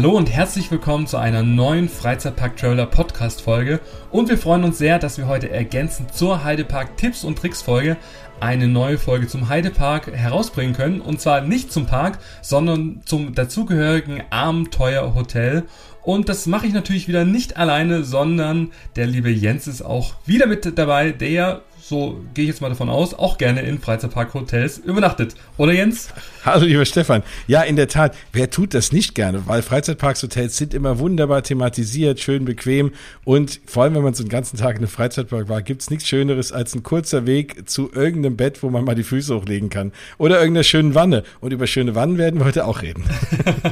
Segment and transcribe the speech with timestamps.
[0.00, 3.80] Hallo und herzlich willkommen zu einer neuen Freizeitpark Traveler Podcast Folge.
[4.10, 7.98] Und wir freuen uns sehr, dass wir heute ergänzend zur Heidepark Tipps und Tricks Folge
[8.40, 11.02] eine neue Folge zum Heidepark herausbringen können.
[11.02, 15.64] Und zwar nicht zum Park, sondern zum dazugehörigen Abenteuerhotel.
[16.02, 20.46] Und das mache ich natürlich wieder nicht alleine, sondern der liebe Jens ist auch wieder
[20.46, 25.34] mit dabei, der so gehe ich jetzt mal davon aus, auch gerne in Freizeitpark-Hotels übernachtet.
[25.56, 26.08] Oder Jens?
[26.44, 27.24] Hallo lieber Stefan.
[27.48, 29.42] Ja, in der Tat, wer tut das nicht gerne?
[29.48, 32.92] Weil Freizeitparks, Hotels sind immer wunderbar thematisiert, schön bequem
[33.24, 35.90] und vor allem, wenn man so einen ganzen Tag in einem Freizeitpark war, gibt es
[35.90, 39.68] nichts Schöneres als ein kurzer Weg zu irgendeinem Bett, wo man mal die Füße hochlegen
[39.68, 39.90] kann.
[40.16, 41.24] Oder irgendeiner schönen Wanne.
[41.40, 43.02] Und über schöne Wannen werden wir heute auch reden.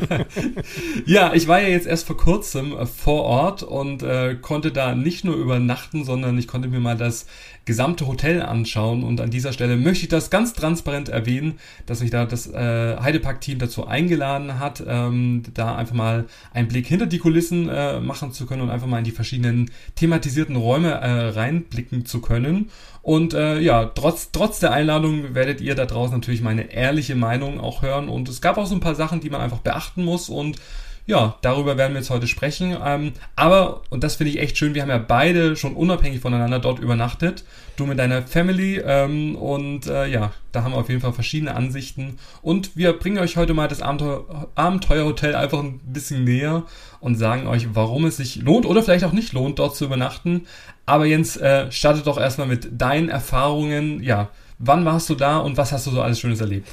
[1.07, 4.97] ja, ich war ja jetzt erst vor kurzem äh, vor Ort und äh, konnte da
[4.97, 7.27] nicht nur übernachten, sondern ich konnte mir mal das
[7.69, 9.05] gesamte Hotel anschauen.
[9.05, 12.97] Und an dieser Stelle möchte ich das ganz transparent erwähnen, dass mich da das äh,
[12.97, 18.33] Heidepark-Team dazu eingeladen hat, ähm, da einfach mal einen Blick hinter die Kulissen äh, machen
[18.33, 22.71] zu können und einfach mal in die verschiedenen thematisierten Räume äh, reinblicken zu können.
[23.03, 27.61] Und äh, ja, trotz, trotz der Einladung werdet ihr da draußen natürlich meine ehrliche Meinung
[27.61, 28.09] auch hören.
[28.09, 30.57] Und es gab auch so ein paar Sachen, die man einfach beachten muss und
[31.09, 32.77] ja, darüber werden wir jetzt heute sprechen.
[32.85, 36.59] Ähm, aber, und das finde ich echt schön, wir haben ja beide schon unabhängig voneinander
[36.59, 37.45] dort übernachtet.
[37.77, 41.55] Du mit deiner Family ähm, und äh, ja, da haben wir auf jeden Fall verschiedene
[41.55, 42.19] Ansichten.
[42.43, 46.65] Und wir bringen euch heute mal das Abenteuer, Abenteuerhotel einfach ein bisschen näher
[47.01, 50.47] und sagen euch, warum es sich lohnt oder vielleicht auch nicht lohnt, dort zu übernachten.
[50.85, 54.03] Aber Jens, äh, startet doch erstmal mit deinen Erfahrungen.
[54.03, 54.29] Ja,
[54.59, 56.69] wann warst du da und was hast du so alles Schönes erlebt?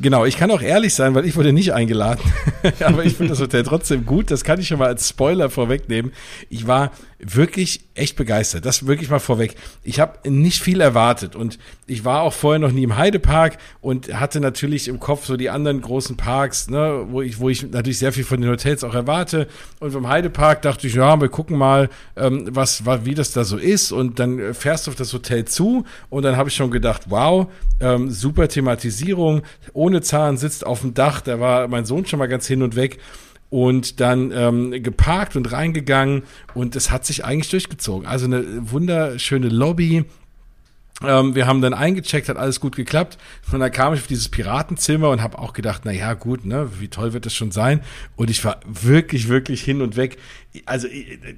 [0.00, 2.20] Genau, ich kann auch ehrlich sein, weil ich wurde nicht eingeladen.
[2.84, 4.30] Aber ich finde das Hotel trotzdem gut.
[4.30, 6.12] Das kann ich schon mal als Spoiler vorwegnehmen.
[6.48, 8.64] Ich war wirklich echt begeistert.
[8.64, 9.56] Das wirklich mal vorweg.
[9.82, 14.14] Ich habe nicht viel erwartet und ich war auch vorher noch nie im Heidepark und
[14.14, 17.98] hatte natürlich im Kopf so die anderen großen Parks, ne, wo ich, wo ich natürlich
[17.98, 19.48] sehr viel von den Hotels auch erwarte.
[19.80, 23.42] Und vom Heidepark dachte ich, ja, wir gucken mal, ähm, was, was, wie das da
[23.42, 23.90] so ist.
[23.90, 27.48] Und dann fährst du auf das Hotel zu und dann habe ich schon gedacht, wow,
[27.80, 29.42] ähm, super Thematisierung,
[29.72, 31.20] ohne Zahn sitzt auf dem Dach.
[31.20, 32.98] Da war mein Sohn schon mal ganz hin und weg
[33.50, 36.22] und dann ähm, geparkt und reingegangen
[36.54, 38.06] und es hat sich eigentlich durchgezogen.
[38.06, 40.04] Also eine wunderschöne Lobby.
[41.00, 43.18] Ähm, wir haben dann eingecheckt, hat alles gut geklappt.
[43.52, 46.68] Und dann kam ich auf dieses Piratenzimmer und habe auch gedacht, na ja, gut, ne,
[46.80, 47.82] wie toll wird das schon sein?
[48.16, 50.18] Und ich war wirklich, wirklich hin und weg.
[50.66, 50.88] Also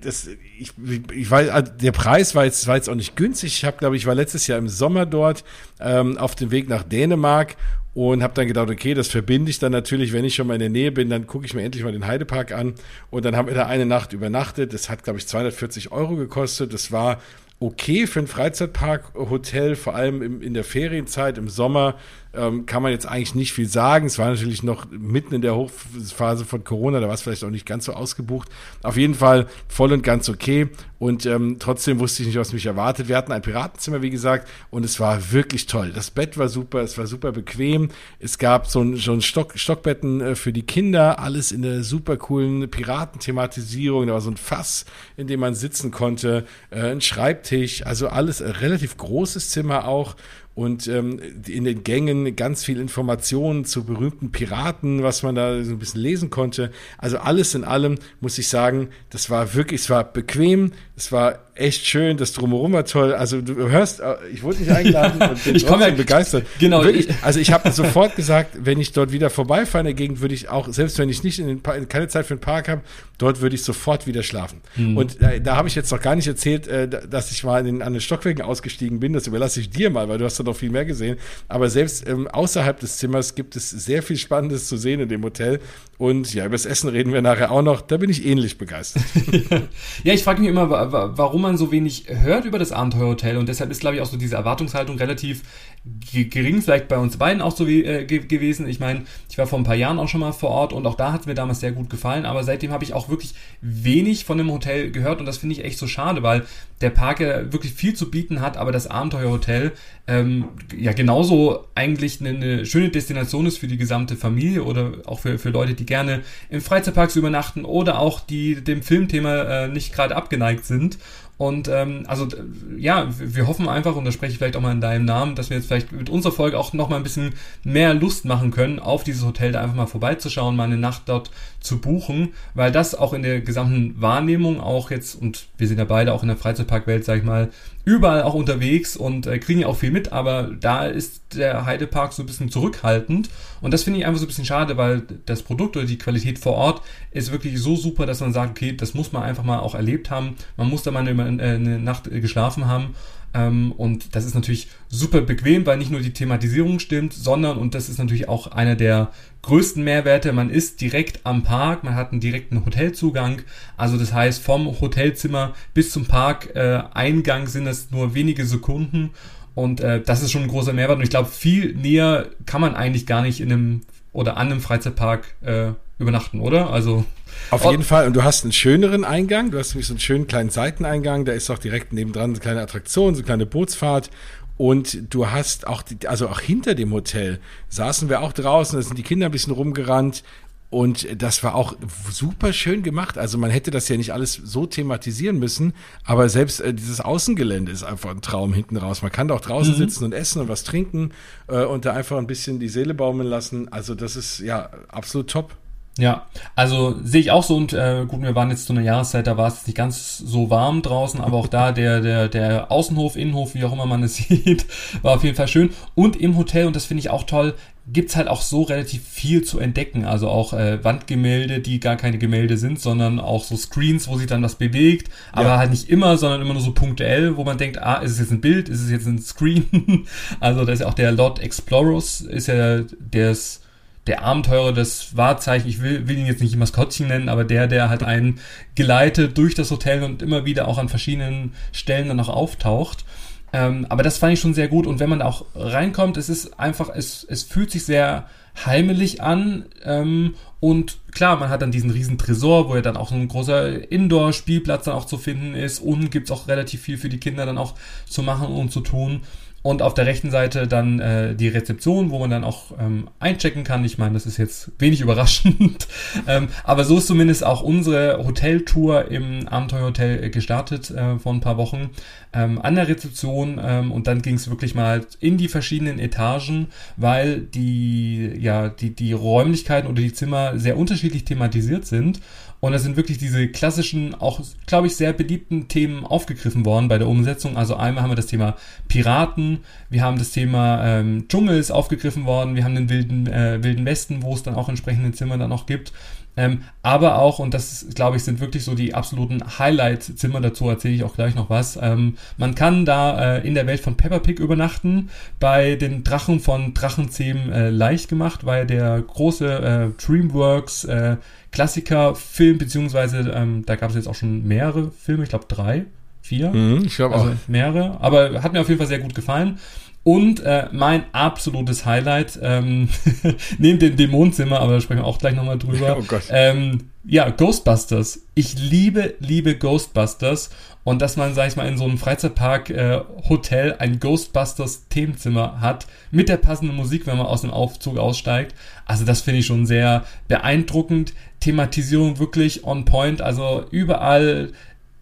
[0.00, 0.28] das,
[0.58, 0.72] ich,
[1.12, 3.52] ich weiß, also der Preis war jetzt, war jetzt auch nicht günstig.
[3.52, 5.44] Ich habe, glaube ich, war letztes Jahr im Sommer dort
[5.78, 7.56] ähm, auf dem Weg nach Dänemark
[7.94, 10.60] und habe dann gedacht, okay, das verbinde ich dann natürlich, wenn ich schon mal in
[10.60, 12.74] der Nähe bin, dann gucke ich mir endlich mal den Heidepark an.
[13.10, 14.72] Und dann haben wir da eine Nacht übernachtet.
[14.72, 16.72] Das hat, glaube ich, 240 Euro gekostet.
[16.72, 17.20] Das war
[17.58, 21.96] okay für ein Freizeitpark-Hotel, vor allem im, in der Ferienzeit, im Sommer
[22.34, 24.06] ähm, kann man jetzt eigentlich nicht viel sagen.
[24.06, 27.50] Es war natürlich noch mitten in der Hochphase von Corona, da war es vielleicht auch
[27.50, 28.48] nicht ganz so ausgebucht.
[28.82, 30.68] Auf jeden Fall voll und ganz okay.
[30.98, 33.08] Und ähm, trotzdem wusste ich nicht, was mich erwartet.
[33.08, 35.92] Wir hatten ein Piratenzimmer, wie gesagt, und es war wirklich toll.
[35.94, 37.88] Das Bett war super, es war super bequem.
[38.18, 41.82] Es gab so ein, so ein Stock, Stockbetten äh, für die Kinder, alles in der
[41.84, 44.06] super coolen Piratenthematisierung.
[44.06, 44.84] Da war so ein Fass,
[45.16, 50.16] in dem man sitzen konnte, äh, ein Schreibtisch, also alles äh, relativ großes Zimmer auch
[50.60, 55.72] und ähm, in den Gängen ganz viel Informationen zu berühmten Piraten, was man da so
[55.72, 56.70] ein bisschen lesen konnte.
[56.98, 61.38] Also alles in allem muss ich sagen, das war wirklich, es war bequem, es war
[61.60, 63.14] echt schön, das Drumherum war toll.
[63.14, 66.46] Also du hörst, äh, ich wurde nicht eingeladen und bin ich komme ja begeistert.
[66.58, 66.82] Genau.
[66.82, 70.34] Wirklich, also ich habe sofort gesagt, wenn ich dort wieder vorbeifahre in der Gegend, würde
[70.34, 72.82] ich auch, selbst wenn ich nicht in den Park, keine Zeit für den Park habe,
[73.18, 74.60] dort würde ich sofort wieder schlafen.
[74.76, 74.96] Mhm.
[74.96, 77.66] Und äh, da habe ich jetzt noch gar nicht erzählt, äh, dass ich mal in
[77.66, 79.12] den, an den Stockwerken ausgestiegen bin.
[79.12, 81.18] Das überlasse ich dir mal, weil du hast da noch viel mehr gesehen.
[81.48, 85.22] Aber selbst ähm, außerhalb des Zimmers gibt es sehr viel Spannendes zu sehen in dem
[85.22, 85.60] Hotel.
[85.98, 87.82] Und ja, über das Essen reden wir nachher auch noch.
[87.82, 89.02] Da bin ich ähnlich begeistert.
[90.02, 93.70] ja, ich frage mich immer, warum man so wenig hört über das Abenteuerhotel und deshalb
[93.70, 95.42] ist, glaube ich, auch so diese Erwartungshaltung relativ
[95.84, 98.68] gering, vielleicht bei uns beiden auch so wie, äh, gewesen.
[98.68, 100.94] Ich meine, ich war vor ein paar Jahren auch schon mal vor Ort und auch
[100.94, 104.26] da hat es mir damals sehr gut gefallen, aber seitdem habe ich auch wirklich wenig
[104.26, 106.44] von dem Hotel gehört und das finde ich echt so schade, weil
[106.82, 109.72] der Park ja wirklich viel zu bieten hat, aber das Abenteuerhotel
[110.06, 115.20] ähm, ja genauso eigentlich eine, eine, schöne Destination ist für die gesamte Familie oder auch
[115.20, 119.94] für, für Leute, die gerne in Freizeitparks übernachten oder auch die dem Filmthema äh, nicht
[119.94, 120.98] gerade abgeneigt sind.
[121.40, 122.28] Und ähm, also
[122.76, 125.48] ja, wir hoffen einfach, und da spreche ich vielleicht auch mal in deinem Namen, dass
[125.48, 129.04] wir jetzt vielleicht mit unserer Folge auch nochmal ein bisschen mehr Lust machen können, auf
[129.04, 131.30] dieses Hotel da einfach mal vorbeizuschauen, mal eine Nacht dort
[131.60, 135.84] zu buchen, weil das auch in der gesamten Wahrnehmung auch jetzt, und wir sind ja
[135.84, 137.50] beide auch in der Freizeitparkwelt, sag ich mal,
[137.84, 142.12] überall auch unterwegs und äh, kriegen ja auch viel mit, aber da ist der Heidepark
[142.12, 143.30] so ein bisschen zurückhaltend
[143.60, 146.40] und das finde ich einfach so ein bisschen schade, weil das Produkt oder die Qualität
[146.40, 146.82] vor Ort
[147.12, 150.10] ist wirklich so super, dass man sagt, okay, das muss man einfach mal auch erlebt
[150.10, 152.94] haben, man muss da mal eine, äh, eine Nacht geschlafen haben
[153.32, 157.74] ähm, und das ist natürlich super bequem, weil nicht nur die Thematisierung stimmt, sondern, und
[157.74, 159.12] das ist natürlich auch einer der
[159.42, 163.42] größten Mehrwerte, man ist direkt am Park, man hat einen direkten Hotelzugang.
[163.76, 169.10] Also das heißt, vom Hotelzimmer bis zum Parkeingang äh, sind es nur wenige Sekunden.
[169.54, 170.98] Und äh, das ist schon ein großer Mehrwert.
[170.98, 173.80] Und ich glaube, viel näher kann man eigentlich gar nicht in einem
[174.12, 176.70] oder an einem Freizeitpark äh, übernachten, oder?
[176.70, 177.04] Also
[177.50, 178.06] auf jeden Fall.
[178.06, 179.50] Und du hast einen schöneren Eingang.
[179.50, 181.24] Du hast nämlich so einen schönen kleinen Seiteneingang.
[181.24, 184.10] Da ist auch direkt nebendran eine kleine Attraktion, so eine kleine Bootsfahrt.
[184.56, 188.78] Und du hast auch, die, also auch hinter dem Hotel saßen wir auch draußen.
[188.78, 190.22] Da sind die Kinder ein bisschen rumgerannt.
[190.68, 191.74] Und das war auch
[192.10, 193.18] super schön gemacht.
[193.18, 195.72] Also man hätte das ja nicht alles so thematisieren müssen,
[196.04, 199.02] aber selbst äh, dieses Außengelände ist einfach ein Traum hinten raus.
[199.02, 199.78] Man kann da auch draußen mhm.
[199.78, 201.10] sitzen und essen und was trinken
[201.48, 203.66] äh, und da einfach ein bisschen die Seele baumeln lassen.
[203.72, 205.56] Also das ist ja absolut top.
[205.98, 209.26] Ja, also sehe ich auch so und äh, gut, wir waren jetzt zu einer Jahreszeit,
[209.26, 213.16] da war es nicht ganz so warm draußen, aber auch da der, der, der Außenhof,
[213.16, 214.66] Innenhof, wie auch immer man es sieht,
[215.02, 215.70] war auf jeden Fall schön.
[215.94, 217.54] Und im Hotel, und das finde ich auch toll,
[217.92, 220.04] gibt's halt auch so relativ viel zu entdecken.
[220.04, 224.28] Also auch äh, Wandgemälde, die gar keine Gemälde sind, sondern auch so Screens, wo sich
[224.28, 225.58] dann was bewegt, aber ja.
[225.58, 228.30] halt nicht immer, sondern immer nur so punktuell, wo man denkt, ah, ist es jetzt
[228.30, 230.06] ein Bild, ist es jetzt ein Screen?
[230.40, 233.62] also da ist ja auch der Lord Explorers, ist ja der ist
[234.06, 237.88] der Abenteurer des Wahrzeichen, ich will, will ihn jetzt nicht Maskottchen nennen, aber der, der
[237.88, 238.40] halt einen
[238.74, 243.04] geleitet durch das Hotel und immer wieder auch an verschiedenen Stellen dann noch auftaucht.
[243.52, 246.28] Ähm, aber das fand ich schon sehr gut und wenn man da auch reinkommt, es
[246.28, 248.26] ist einfach, es, es fühlt sich sehr
[248.64, 253.12] heimelig an ähm, und klar, man hat dann diesen riesen Tresor, wo ja dann auch
[253.12, 255.80] ein großer Indoor-Spielplatz dann auch zu finden ist.
[255.80, 257.74] Unten gibt's auch relativ viel für die Kinder dann auch
[258.06, 259.22] zu machen und zu tun.
[259.62, 263.62] Und auf der rechten Seite dann äh, die Rezeption, wo man dann auch ähm, einchecken
[263.62, 263.84] kann.
[263.84, 265.86] Ich meine, das ist jetzt wenig überraschend.
[266.26, 271.40] ähm, aber so ist zumindest auch unsere Hoteltour im Abenteuerhotel äh, gestartet äh, vor ein
[271.40, 271.90] paar Wochen
[272.32, 273.60] ähm, an der Rezeption.
[273.62, 278.94] Ähm, und dann ging es wirklich mal in die verschiedenen Etagen, weil die, ja, die,
[278.94, 282.20] die Räumlichkeiten oder die Zimmer sehr unterschiedlich thematisiert sind.
[282.60, 286.98] Und da sind wirklich diese klassischen, auch, glaube ich, sehr beliebten Themen aufgegriffen worden bei
[286.98, 287.56] der Umsetzung.
[287.56, 292.26] Also einmal haben wir das Thema Piraten, wir haben das Thema ähm, Dschungel ist aufgegriffen
[292.26, 295.48] worden, wir haben den wilden, äh, wilden Westen, wo es dann auch entsprechende Zimmer dann
[295.48, 295.92] noch gibt.
[296.40, 300.94] Ähm, aber auch, und das glaube ich, sind wirklich so die absoluten Highlight-Zimmer, dazu erzähle
[300.94, 301.78] ich auch gleich noch was.
[301.80, 305.10] Ähm, man kann da äh, in der Welt von Peppa Pig übernachten.
[305.38, 311.16] Bei den Drachen von Drachenzähmen äh, leicht gemacht, weil der große äh, Dreamworks äh,
[311.52, 315.84] Klassiker-Film, beziehungsweise ähm, da gab es jetzt auch schon mehrere Filme, ich glaube drei,
[316.22, 316.52] vier.
[316.52, 317.48] Mhm, ich glaube also auch.
[317.48, 319.58] Mehrere, aber hat mir auf jeden Fall sehr gut gefallen.
[320.02, 322.88] Und äh, mein absolutes Highlight, ähm,
[323.58, 325.96] neben dem Dämonenzimmer, aber da sprechen wir auch gleich nochmal drüber.
[326.00, 326.22] Oh Gott.
[326.30, 328.22] Ähm, ja, Ghostbusters.
[328.34, 330.50] Ich liebe, liebe Ghostbusters.
[330.82, 336.30] Und dass man, sag ich mal, in so einem Freizeitpark-Hotel äh, ein Ghostbusters-Themenzimmer hat, mit
[336.30, 338.54] der passenden Musik, wenn man aus dem Aufzug aussteigt.
[338.86, 341.12] Also das finde ich schon sehr beeindruckend.
[341.40, 343.20] Thematisierung wirklich on point.
[343.20, 344.52] Also überall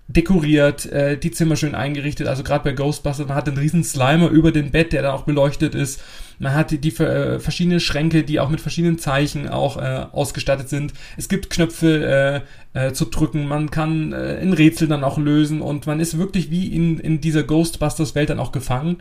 [0.08, 2.26] dekoriert, äh, die Zimmer schön eingerichtet.
[2.26, 5.24] Also gerade bei Ghostbusters, man hat einen riesen Slimer über dem Bett, der dann auch
[5.24, 6.00] beleuchtet ist.
[6.38, 10.70] Man hat die, die äh, verschiedenen Schränke, die auch mit verschiedenen Zeichen auch äh, ausgestattet
[10.70, 10.94] sind.
[11.18, 15.60] Es gibt Knöpfe äh, äh, zu drücken, man kann äh, ein Rätsel dann auch lösen
[15.60, 18.98] und man ist wirklich wie in, in dieser Ghostbusters-Welt dann auch gefangen.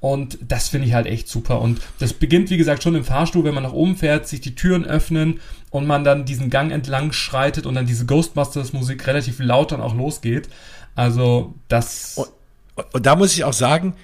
[0.00, 1.60] Und das finde ich halt echt super.
[1.60, 4.54] Und das beginnt, wie gesagt, schon im Fahrstuhl, wenn man nach oben fährt, sich die
[4.54, 5.40] Türen öffnen
[5.70, 9.94] und man dann diesen Gang entlang schreitet und dann diese Ghostbusters-Musik relativ laut dann auch
[9.94, 10.48] losgeht.
[10.94, 12.16] Also das.
[12.16, 13.94] Und, und da muss ich auch sagen,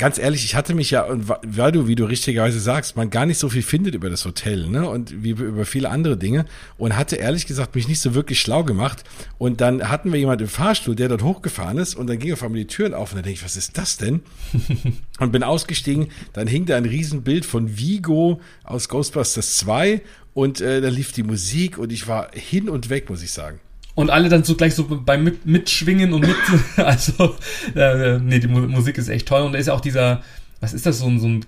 [0.00, 3.36] ganz ehrlich, ich hatte mich ja, weil du, wie du richtigerweise sagst, man gar nicht
[3.36, 4.88] so viel findet über das Hotel, ne?
[4.88, 6.46] Und wie über viele andere Dinge.
[6.78, 9.04] Und hatte ehrlich gesagt mich nicht so wirklich schlau gemacht.
[9.36, 12.42] Und dann hatten wir jemand im Fahrstuhl, der dort hochgefahren ist, und dann ging auf
[12.42, 14.22] einmal die Türen auf und dann denke ich, was ist das denn?
[15.20, 20.00] und bin ausgestiegen, dann hing da ein Riesenbild von Vigo aus Ghostbusters 2
[20.32, 23.60] und äh, da lief die Musik und ich war hin und weg, muss ich sagen.
[23.94, 26.36] Und alle dann so gleich so beim mit, Mitschwingen und mit,
[26.76, 27.34] also,
[27.74, 29.42] äh, nee, die Musik ist echt toll.
[29.42, 30.22] Und da ist ja auch dieser,
[30.60, 31.44] was ist das, so ein, so ein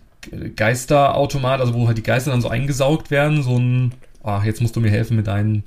[0.54, 4.76] Geisterautomat, also wo halt die Geister dann so eingesaugt werden, so ein, ach, jetzt musst
[4.76, 5.64] du mir helfen mit deinen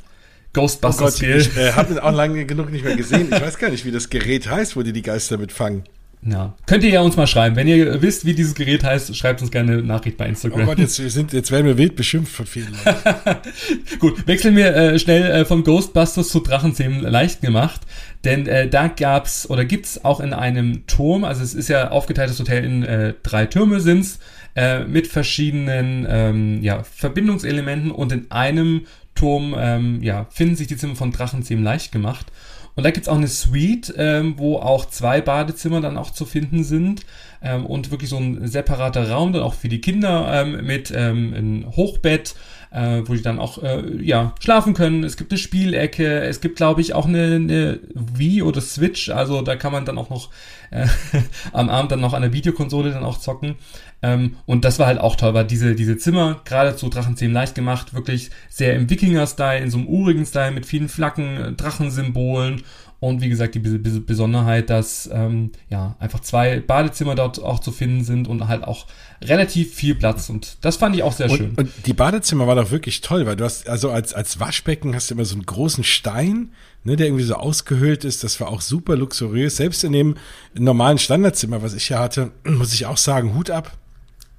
[0.53, 1.35] Ghostbusters-Spiel.
[1.35, 3.27] Oh ich äh, habe ihn auch lange genug nicht mehr gesehen.
[3.31, 5.83] Ich weiß gar nicht, wie das Gerät heißt, wo die die Geister mitfangen.
[6.27, 6.55] Ja.
[6.65, 7.55] Könnt ihr ja uns mal schreiben.
[7.55, 10.61] Wenn ihr wisst, wie dieses Gerät heißt, schreibt uns gerne eine Nachricht bei Instagram.
[10.61, 13.39] Oh Gott, jetzt, sind, jetzt werden wir wild beschimpft von vielen Leuten.
[13.99, 17.81] Gut, wechseln wir äh, schnell äh, von Ghostbusters zu Drachenzähmen leicht gemacht.
[18.23, 22.39] Denn äh, da gab's oder gibt's auch in einem Turm, also es ist ja aufgeteiltes
[22.39, 24.17] Hotel in äh, drei Türme sind's,
[24.55, 30.77] äh, mit verschiedenen ähm, ja, Verbindungselementen und in einem Turm ähm, ja, finden sich die
[30.77, 32.31] Zimmer von Drachenzähmen leicht gemacht.
[32.75, 36.63] Und da gibt's auch eine Suite, ähm, wo auch zwei Badezimmer dann auch zu finden
[36.63, 37.05] sind
[37.41, 41.33] ähm, und wirklich so ein separater Raum dann auch für die Kinder ähm, mit ähm,
[41.33, 42.35] ein Hochbett,
[42.75, 45.03] äh, wo die dann auch äh, ja schlafen können.
[45.05, 49.41] Es gibt eine Spielecke, es gibt glaube ich auch eine, eine Wii oder Switch, also
[49.41, 50.29] da kann man dann auch noch
[50.71, 50.85] äh,
[51.53, 53.55] am Abend dann noch an der Videokonsole dann auch zocken.
[54.01, 57.55] Ähm, und das war halt auch toll, weil diese, diese Zimmer, gerade zu Drachenzähmen leicht
[57.55, 62.63] gemacht, wirklich sehr im Wikinger-Style, in so einem urigen Style mit vielen Flaggen, Drachensymbolen
[63.05, 68.03] und wie gesagt, die Besonderheit, dass ähm, ja einfach zwei Badezimmer dort auch zu finden
[68.03, 68.87] sind und halt auch
[69.21, 70.27] relativ viel Platz.
[70.27, 71.53] Und das fand ich auch sehr und, schön.
[71.55, 75.11] Und die Badezimmer war doch wirklich toll, weil du hast, also als, als Waschbecken hast
[75.11, 76.49] du immer so einen großen Stein,
[76.83, 78.23] ne, der irgendwie so ausgehöhlt ist.
[78.23, 79.57] Das war auch super luxuriös.
[79.57, 80.15] Selbst in dem
[80.55, 83.77] normalen Standardzimmer, was ich hier hatte, muss ich auch sagen, Hut ab.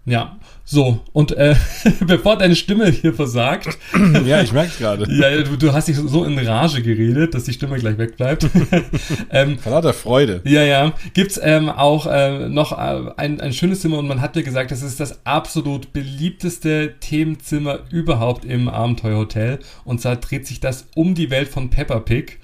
[0.09, 1.57] Ja, so, und äh,
[2.07, 3.77] bevor deine Stimme hier versagt.
[4.25, 5.13] ja, ich merke gerade.
[5.13, 8.49] Ja, du, du, hast dich so in Rage geredet, dass die Stimme gleich wegbleibt.
[9.31, 10.43] ähm, Von lauter Freude.
[10.45, 10.93] Ja, ja.
[11.13, 14.71] Gibt's ähm, auch äh, noch äh, ein, ein schönes Zimmer und man hat mir gesagt,
[14.71, 19.59] das ist das absolut beliebteste Themenzimmer überhaupt im Abenteuerhotel.
[19.85, 22.39] Und zwar dreht sich das um die Welt von Peppa Pig.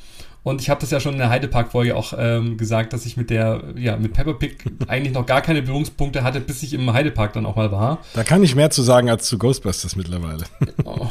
[0.45, 3.31] Und ich habe das ja schon in der Heidepark-Folge auch ähm, gesagt, dass ich mit
[3.31, 4.57] der, ja, mit Peppa Pig
[4.89, 7.99] eigentlich noch gar keine Berührungspunkte hatte, bis ich im Heidepark dann auch mal war.
[8.15, 10.45] Da kann ich mehr zu sagen als zu Ghostbusters mittlerweile.
[10.85, 11.07] Oh,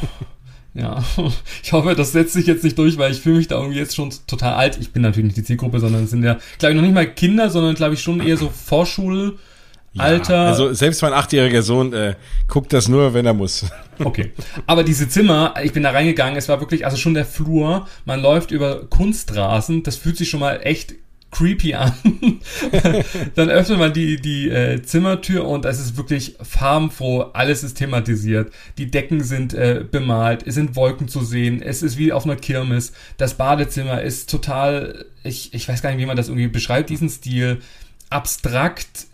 [0.74, 1.02] ja,
[1.62, 3.94] ich hoffe, das setzt sich jetzt nicht durch, weil ich fühle mich da irgendwie jetzt
[3.94, 4.78] schon total alt.
[4.80, 7.06] Ich bin natürlich nicht die Zielgruppe, sondern es sind ja, glaube ich, noch nicht mal
[7.06, 9.34] Kinder, sondern glaube ich schon eher so Vorschul-
[9.92, 10.40] ja, Alter.
[10.40, 12.14] Also selbst mein achtjähriger Sohn äh,
[12.48, 13.66] guckt das nur, wenn er muss.
[13.98, 14.32] Okay.
[14.66, 18.20] Aber diese Zimmer, ich bin da reingegangen, es war wirklich, also schon der Flur, man
[18.20, 20.94] läuft über Kunstrasen, das fühlt sich schon mal echt
[21.30, 21.92] creepy an.
[23.34, 28.52] Dann öffnet man die, die äh, Zimmertür und es ist wirklich farbenfroh, alles ist thematisiert.
[28.78, 32.36] Die Decken sind äh, bemalt, es sind Wolken zu sehen, es ist wie auf einer
[32.36, 32.92] Kirmes.
[33.16, 37.08] Das Badezimmer ist total, ich, ich weiß gar nicht, wie man das irgendwie beschreibt, diesen
[37.08, 37.60] Stil
[38.12, 39.06] abstrakt,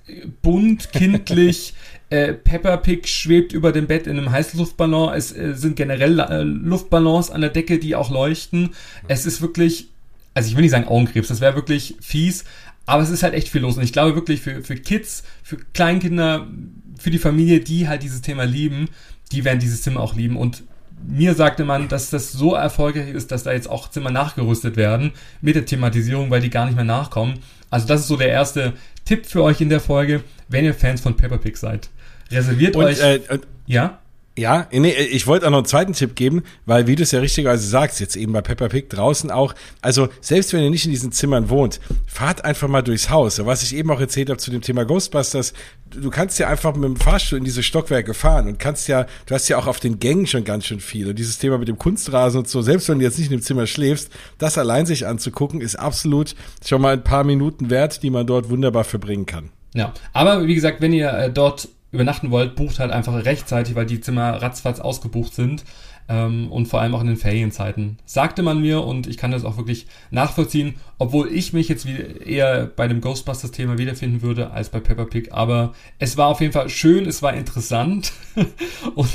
[0.42, 1.74] bunt, kindlich.
[2.10, 5.14] äh, Peppa Pig schwebt über dem Bett in einem Heißluftballon.
[5.14, 8.70] Es äh, sind generell äh, Luftballons an der Decke, die auch leuchten.
[9.08, 9.88] Es ist wirklich,
[10.34, 12.44] also ich will nicht sagen Augenkrebs, das wäre wirklich fies,
[12.86, 13.76] aber es ist halt echt viel los.
[13.76, 16.46] Und ich glaube wirklich für, für Kids, für Kleinkinder,
[16.98, 18.88] für die Familie, die halt dieses Thema lieben,
[19.30, 20.36] die werden dieses Zimmer auch lieben.
[20.36, 20.62] Und
[21.06, 25.12] mir sagte man, dass das so erfolgreich ist, dass da jetzt auch Zimmer nachgerüstet werden
[25.40, 27.40] mit der Thematisierung, weil die gar nicht mehr nachkommen.
[27.70, 31.00] Also das ist so der erste Tipp für euch in der Folge, wenn ihr Fans
[31.00, 31.88] von Peppa Pig seid.
[32.30, 33.00] Reserviert und, euch.
[33.00, 33.20] Äh,
[33.66, 33.98] ja?
[34.38, 37.18] Ja, nee, ich wollte auch noch einen zweiten Tipp geben, weil wie du es ja
[37.18, 39.52] richtigerweise sagst, jetzt eben bei Peppa Pig draußen auch,
[39.82, 43.44] also selbst wenn ihr nicht in diesen Zimmern wohnt, fahrt einfach mal durchs Haus.
[43.44, 45.54] Was ich eben auch erzählt habe zu dem Thema Ghostbusters,
[45.90, 49.34] du kannst ja einfach mit dem Fahrstuhl in diese Stockwerke fahren und kannst ja, du
[49.34, 51.08] hast ja auch auf den Gängen schon ganz schön viel.
[51.08, 53.42] Und dieses Thema mit dem Kunstrasen und so, selbst wenn du jetzt nicht in dem
[53.42, 58.10] Zimmer schläfst, das allein sich anzugucken, ist absolut schon mal ein paar Minuten wert, die
[58.10, 59.50] man dort wunderbar verbringen kann.
[59.74, 63.86] Ja, aber wie gesagt, wenn ihr äh, dort übernachten wollt, bucht halt einfach rechtzeitig, weil
[63.86, 65.64] die Zimmer ratzfatz ausgebucht sind.
[66.10, 67.98] Ähm, und vor allem auch in den Ferienzeiten.
[68.06, 72.64] Sagte man mir und ich kann das auch wirklich nachvollziehen, obwohl ich mich jetzt eher
[72.64, 75.32] bei dem Ghostbusters-Thema wiederfinden würde als bei Peppa Pig.
[75.32, 78.14] Aber es war auf jeden Fall schön, es war interessant
[78.94, 79.10] und,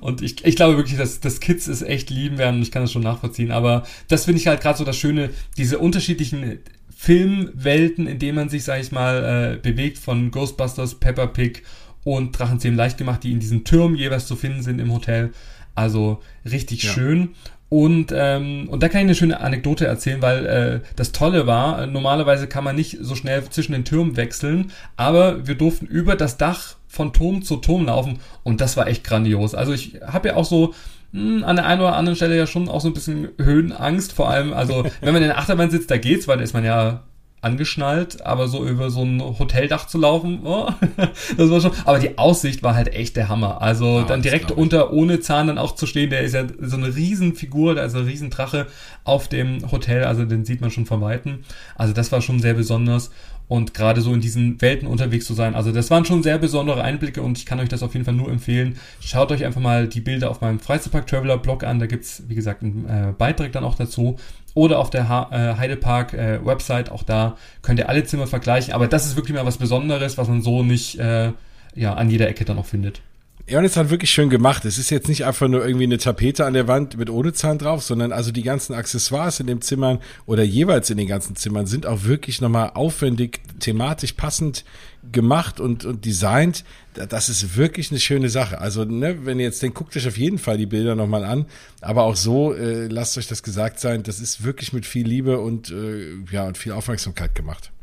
[0.00, 2.82] und ich, ich glaube wirklich, dass, dass Kids es echt lieben werden und ich kann
[2.82, 3.50] das schon nachvollziehen.
[3.50, 6.60] Aber das finde ich halt gerade so das Schöne, diese unterschiedlichen
[6.96, 11.62] Filmwelten, in denen man sich, sag ich mal, äh, bewegt von Ghostbusters, Peppa Pig
[12.04, 15.32] und Drachenzähmen leicht gemacht, die in diesen Türmen jeweils zu finden sind im Hotel.
[15.74, 16.92] Also richtig ja.
[16.92, 17.30] schön.
[17.70, 21.88] Und, ähm, und da kann ich eine schöne Anekdote erzählen, weil äh, das Tolle war,
[21.88, 26.36] normalerweise kann man nicht so schnell zwischen den Türmen wechseln, aber wir durften über das
[26.36, 29.56] Dach von Turm zu Turm laufen und das war echt grandios.
[29.56, 30.72] Also ich habe ja auch so
[31.10, 34.12] mh, hm, an der einen oder anderen Stelle ja schon auch so ein bisschen Höhenangst,
[34.12, 36.64] vor allem, also wenn man in der Achterbahn sitzt, da geht's, weil da ist man
[36.64, 37.02] ja
[37.44, 40.68] angeschnallt, aber so über so ein Hoteldach zu laufen, oh,
[41.36, 41.72] das war schon.
[41.84, 43.62] Aber die Aussicht war halt echt der Hammer.
[43.62, 46.76] Also ja, dann direkt unter ohne Zahn dann auch zu stehen, der ist ja so
[46.76, 48.66] eine Riesenfigur, ist ein Riesendrache
[49.04, 51.40] auf dem Hotel, also den sieht man schon von weitem.
[51.76, 53.10] Also das war schon sehr besonders.
[53.46, 55.54] und gerade so in diesen Welten unterwegs zu sein.
[55.54, 58.14] Also das waren schon sehr besondere Einblicke und ich kann euch das auf jeden Fall
[58.14, 58.78] nur empfehlen.
[59.00, 62.34] Schaut euch einfach mal die Bilder auf meinem Freizeitpark Traveler Blog an, da gibt's wie
[62.34, 64.16] gesagt einen äh, Beitrag dann auch dazu
[64.54, 68.72] oder auf der ha äh, Heidepark äh, Website, auch da könnt ihr alle Zimmer vergleichen,
[68.72, 71.32] aber das ist wirklich mal was Besonderes, was man so nicht äh,
[71.74, 73.02] ja, an jeder Ecke dann auch findet.
[73.46, 74.64] Ja, und es hat wirklich schön gemacht.
[74.64, 77.58] Es ist jetzt nicht einfach nur irgendwie eine Tapete an der Wand mit ohne Zahn
[77.58, 81.66] drauf, sondern also die ganzen Accessoires in den Zimmern oder jeweils in den ganzen Zimmern
[81.66, 84.64] sind auch wirklich nochmal aufwendig, thematisch passend
[85.12, 86.64] gemacht und, und designt.
[86.94, 88.62] Das ist wirklich eine schöne Sache.
[88.62, 91.44] Also, ne, wenn ihr jetzt denkt, guckt euch auf jeden Fall die Bilder nochmal an.
[91.82, 95.38] Aber auch so, äh, lasst euch das gesagt sein, das ist wirklich mit viel Liebe
[95.38, 97.73] und, äh, ja, und viel Aufmerksamkeit gemacht.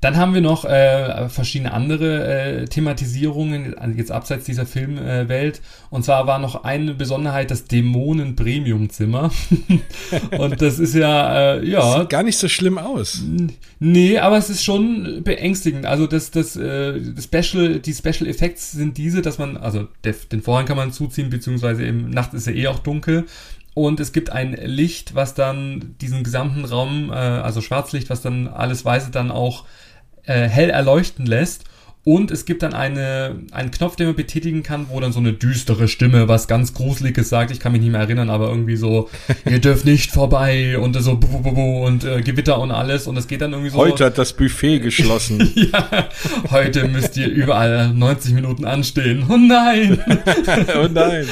[0.00, 5.56] Dann haben wir noch äh, verschiedene andere äh, Thematisierungen, jetzt abseits dieser Filmwelt.
[5.56, 9.30] Äh, und zwar war noch eine Besonderheit das Dämonen-Premium-Zimmer.
[10.38, 12.00] und das ist ja, äh, ja.
[12.00, 13.22] Sieht gar nicht so schlimm aus.
[13.78, 15.86] Nee, aber es ist schon beängstigend.
[15.86, 20.42] Also das, das, äh, das Special, die Special Effects sind diese, dass man, also den
[20.42, 23.24] Vorhang kann man zuziehen, beziehungsweise im Nacht ist er eh auch dunkel
[23.76, 28.48] und es gibt ein Licht, was dann diesen gesamten Raum, äh, also Schwarzlicht, was dann
[28.48, 29.66] alles Weiße dann auch
[30.24, 31.64] äh, hell erleuchten lässt.
[32.08, 35.32] Und es gibt dann eine, einen Knopf, den man betätigen kann, wo dann so eine
[35.32, 37.50] düstere Stimme was ganz Gruseliges sagt.
[37.50, 39.10] Ich kann mich nicht mehr erinnern, aber irgendwie so,
[39.44, 43.08] ihr dürft nicht vorbei und so bu, bu, bu, und äh, Gewitter und alles.
[43.08, 43.78] Und es geht dann irgendwie so.
[43.78, 45.50] Heute hat das Buffet geschlossen.
[45.56, 46.08] ja,
[46.52, 49.24] heute müsst ihr überall 90 Minuten anstehen.
[49.28, 49.98] Oh nein!
[50.80, 51.26] oh nein!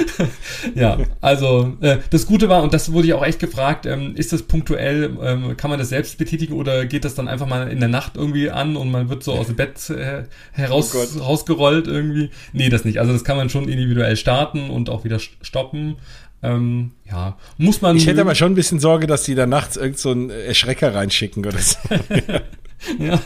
[0.74, 4.32] ja, also äh, das Gute war, und das wurde ich auch echt gefragt, ähm, ist
[4.32, 7.78] das punktuell, ähm, kann man das selbst betätigen oder geht das dann einfach mal in
[7.78, 10.24] der Nacht irgendwie an und man wird so aus dem Bett äh,
[10.64, 12.30] heraus, oh rausgerollt irgendwie.
[12.52, 12.98] Nee, das nicht.
[12.98, 15.96] Also das kann man schon individuell starten und auch wieder stoppen.
[16.42, 17.96] Ähm, ja, muss man.
[17.96, 20.94] Ich hätte aber schon ein bisschen Sorge, dass die da nachts irgend so einen Erschrecker
[20.94, 21.78] reinschicken oder so.
[22.98, 23.20] ja.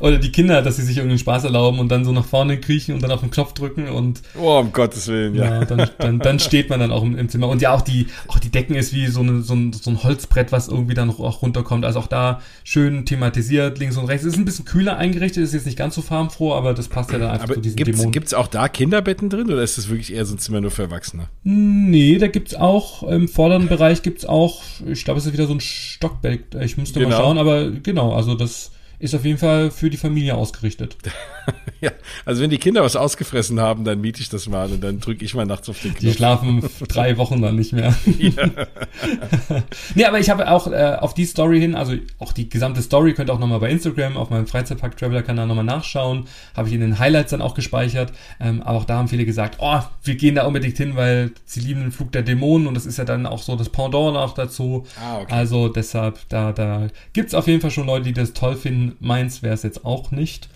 [0.00, 2.94] Oder die Kinder, dass sie sich irgendeinen Spaß erlauben und dann so nach vorne kriechen
[2.94, 4.22] und dann auf den Knopf drücken und.
[4.40, 5.60] Oh, um Gottes Willen, ja.
[5.60, 7.48] ja dann, dann, dann steht man dann auch im, im, Zimmer.
[7.48, 10.02] Und ja, auch die, auch die Decken ist wie so, eine, so, ein, so ein
[10.02, 11.84] Holzbrett, was irgendwie dann auch runterkommt.
[11.84, 14.24] Also auch da schön thematisiert, links und rechts.
[14.24, 17.18] Ist ein bisschen kühler eingerichtet, ist jetzt nicht ganz so farbenfroh, aber das passt ja
[17.18, 18.12] dann einfach aber zu diesen gibt's, Dämonen.
[18.12, 20.82] Gibt's auch da Kinderbetten drin oder ist das wirklich eher so ein Zimmer nur für
[20.82, 21.28] Erwachsene?
[21.44, 25.54] Nee, da gibt's auch, im vorderen Bereich gibt's auch, ich glaube, es ist wieder so
[25.54, 26.54] ein Stockbett.
[26.60, 27.10] Ich müsste genau.
[27.10, 28.70] mal schauen, aber genau, also das
[29.02, 30.96] ist auf jeden Fall für die Familie ausgerichtet.
[31.80, 31.90] ja,
[32.24, 35.24] also wenn die Kinder was ausgefressen haben, dann miete ich das mal und dann drücke
[35.24, 36.00] ich mal nachts auf den Knopf.
[36.00, 37.92] Die schlafen drei Wochen dann nicht mehr.
[38.18, 38.30] ja.
[39.96, 43.12] nee, aber ich habe auch äh, auf die Story hin, also auch die gesamte Story
[43.12, 46.28] könnt ihr auch nochmal bei Instagram auf meinem Freizeitpark Traveler Kanal nochmal nachschauen.
[46.56, 48.12] Habe ich in den Highlights dann auch gespeichert.
[48.38, 51.58] Ähm, aber auch da haben viele gesagt, oh, wir gehen da unbedingt hin, weil sie
[51.58, 54.34] lieben den Flug der Dämonen und das ist ja dann auch so das Pendant auch
[54.34, 54.86] dazu.
[55.02, 55.34] Ah, okay.
[55.34, 59.42] Also deshalb, da, da gibt's auf jeden Fall schon Leute, die das toll finden meins
[59.42, 60.48] wäre es jetzt auch nicht.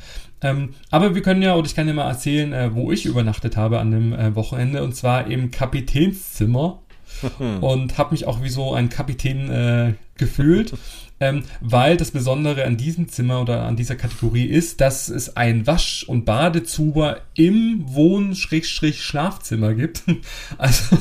[0.43, 3.57] Ähm, aber wir können ja, oder ich kann ja mal erzählen, äh, wo ich übernachtet
[3.57, 6.83] habe an dem äh, Wochenende, und zwar im Kapitänszimmer.
[7.61, 10.75] und habe mich auch wie so ein Kapitän äh, gefühlt
[11.21, 15.67] ähm, weil das Besondere an diesem Zimmer oder an dieser Kategorie ist, dass es ein
[15.67, 20.03] Wasch- und Badezuber im Wohn-Schlafzimmer gibt.
[20.59, 20.97] Also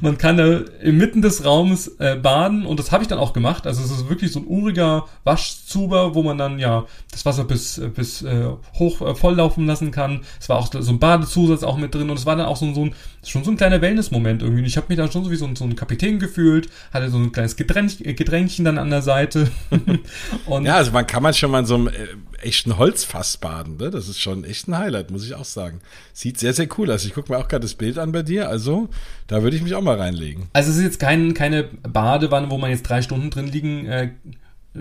[0.00, 3.66] man kann da inmitten des Raums äh, baden und das habe ich dann auch gemacht.
[3.66, 7.80] Also es ist wirklich so ein uriger Waschzuber, wo man dann ja das Wasser bis,
[7.94, 10.22] bis äh, hoch äh, volllaufen lassen kann.
[10.40, 12.72] Es war auch so ein Badezusatz auch mit drin und es war dann auch so,
[12.74, 12.94] so ein
[13.24, 14.62] schon so ein kleiner Wellness-Moment irgendwie.
[14.62, 17.18] Und ich habe mich dann schon so wie so, so ein Kapitän gefühlt, hatte so
[17.18, 19.50] ein kleines Getränk, Getränkchen dann an der Seite
[20.46, 21.92] und ja, also man kann man schon mal in so einem äh,
[22.40, 23.90] echten Holzfass baden, ne?
[23.90, 25.80] Das ist schon echt ein Highlight, muss ich auch sagen.
[26.12, 27.04] Sieht sehr, sehr cool aus.
[27.04, 28.88] Ich gucke mir auch gerade das Bild an bei dir, also
[29.28, 30.48] da würde ich mich auch mal reinlegen.
[30.52, 34.10] Also es ist jetzt kein, keine Badewanne, wo man jetzt drei Stunden drin liegen äh,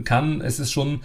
[0.04, 0.42] kann.
[0.42, 1.02] Es ist schon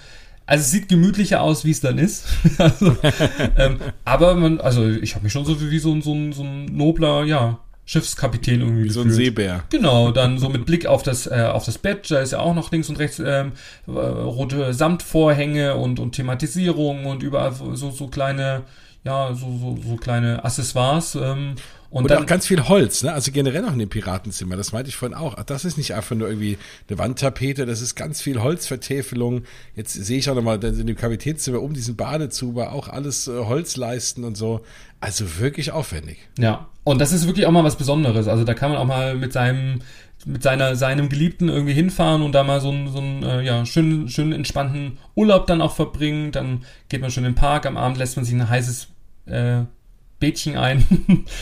[0.46, 2.26] also es sieht gemütlicher aus, wie es dann ist.
[2.58, 2.96] also,
[3.56, 7.24] ähm, aber man, also ich habe mich schon so wie so, so, so ein nobler,
[7.24, 9.62] ja, Schiffskapitän irgendwie So ein Seebär.
[9.70, 12.54] Genau, dann so mit Blick auf das, äh, auf das Bett, da ist ja auch
[12.54, 13.52] noch links und rechts ähm,
[13.86, 18.62] äh, rote Samtvorhänge und, und Thematisierung und überall so, so kleine,
[19.04, 21.14] ja, so, so, so kleine Accessoires.
[21.14, 21.54] Ähm,
[21.96, 23.14] und, und dann, auch ganz viel Holz, ne?
[23.14, 25.36] Also generell auch in dem Piratenzimmer, das meinte ich vorhin auch.
[25.38, 26.58] Ach, das ist nicht einfach nur irgendwie
[26.90, 29.44] eine Wandtapete, das ist ganz viel Holzvertäfelung.
[29.74, 34.24] Jetzt sehe ich auch nochmal in dem Kapitänszimmer um diesen Badezuber auch alles äh, Holzleisten
[34.24, 34.60] und so.
[35.00, 36.18] Also wirklich aufwendig.
[36.38, 38.28] Ja, und das ist wirklich auch mal was Besonderes.
[38.28, 39.80] Also da kann man auch mal mit seinem
[40.26, 43.64] mit seiner seinem Geliebten irgendwie hinfahren und da mal so einen so einen äh, ja
[43.64, 46.30] schönen schönen entspannten Urlaub dann auch verbringen.
[46.30, 47.64] Dann geht man schön in den Park.
[47.64, 48.88] Am Abend lässt man sich ein heißes
[49.24, 49.62] äh,
[50.18, 50.84] Bädchen ein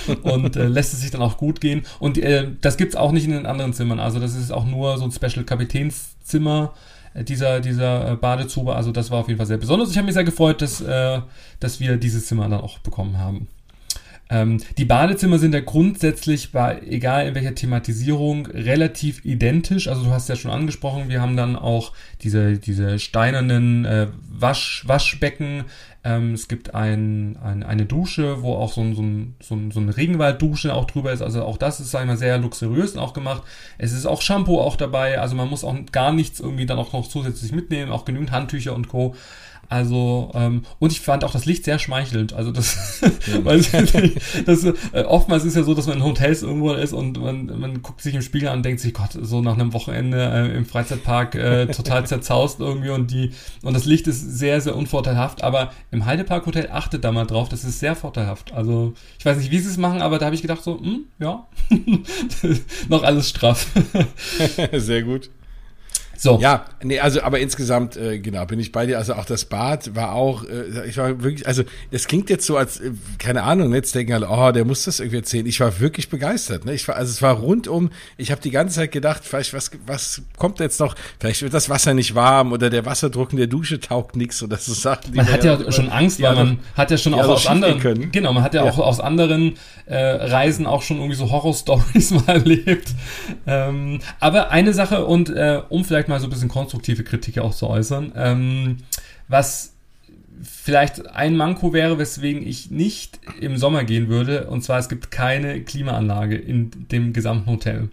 [0.22, 1.82] und äh, lässt es sich dann auch gut gehen.
[1.98, 4.00] Und äh, das gibt's auch nicht in den anderen Zimmern.
[4.00, 6.74] Also das ist auch nur so ein Special Kapitänszimmer.
[7.14, 8.74] äh, dieser, dieser äh, Badezube.
[8.74, 9.90] Also das war auf jeden Fall sehr besonders.
[9.90, 11.20] Ich habe mich sehr gefreut, dass, äh,
[11.60, 13.48] dass wir dieses Zimmer dann auch bekommen haben.
[14.30, 19.87] Ähm, die Badezimmer sind ja grundsätzlich bei, egal in welcher Thematisierung, relativ identisch.
[19.87, 24.84] Also du hast ja schon angesprochen, wir haben dann auch diese, diese steinernen äh, Wasch,
[24.87, 25.64] Waschbecken.
[26.04, 29.70] Ähm, es gibt ein, ein, eine Dusche, wo auch so ein, so ein, so ein,
[29.70, 31.20] so ein Regenwalddusche auch drüber ist.
[31.20, 33.42] Also auch das ist, sag ich mal, sehr luxuriös auch gemacht.
[33.76, 35.20] Es ist auch Shampoo auch dabei.
[35.20, 37.92] Also man muss auch gar nichts irgendwie dann auch noch zusätzlich mitnehmen.
[37.92, 39.14] Auch genügend Handtücher und Co.
[39.68, 42.33] Also, ähm, und ich fand auch das Licht sehr schmeichelnd.
[42.33, 43.11] Also das, ja.
[43.44, 43.62] weil
[44.46, 47.83] das, äh, oftmals ist ja so, dass man in Hotels irgendwo ist und man, man
[47.83, 50.66] guckt sich im Spiegel an und denkt sich, Gott, so nach einem Wochenende äh, im
[50.66, 55.42] Freizeitpark äh, total zerzaust irgendwie und die, und das Licht ist sehr, sehr unvorteilhaft.
[55.42, 58.53] Aber im Heidepark Hotel achtet da mal drauf, das ist sehr vorteilhaft.
[58.53, 61.05] Also, ich weiß nicht, wie sie es machen, aber da habe ich gedacht so, hm,
[61.18, 61.46] ja,
[62.88, 63.66] noch alles straff.
[64.72, 65.31] sehr gut.
[66.16, 66.38] So.
[66.40, 68.98] Ja, nee, also aber insgesamt, äh, genau, bin ich bei dir.
[68.98, 72.57] Also auch das Bad war auch, äh, ich war wirklich, also das klingt jetzt so
[72.57, 75.46] als, äh, keine Ahnung, jetzt denken alle, oh, der muss das irgendwie erzählen.
[75.46, 76.64] Ich war wirklich begeistert.
[76.64, 76.74] Ne?
[76.74, 80.22] Ich war, also es war rundum, ich habe die ganze Zeit gedacht, vielleicht, was, was
[80.37, 80.94] kommt jetzt noch?
[81.18, 84.57] Vielleicht wird das Wasser nicht warm oder der Wasserdruck in der Dusche taugt nichts oder
[84.57, 85.14] so Sachen.
[85.14, 88.12] Man hat ja, ja schon Angst, weil man hat ja schon auch aus anderen, können.
[88.12, 92.11] genau, man hat ja, ja, auch aus anderen äh, Reisen auch schon irgendwie so Horror-Stories
[92.27, 92.88] mal erlebt.
[93.46, 97.54] Ähm, aber eine Sache und äh, um vielleicht mal so ein bisschen konstruktive Kritik auch
[97.54, 98.78] zu äußern, ähm,
[99.28, 99.72] was
[100.42, 105.10] vielleicht ein Manko wäre, weswegen ich nicht im Sommer gehen würde, und zwar es gibt
[105.10, 107.88] keine Klimaanlage in dem gesamten Hotel.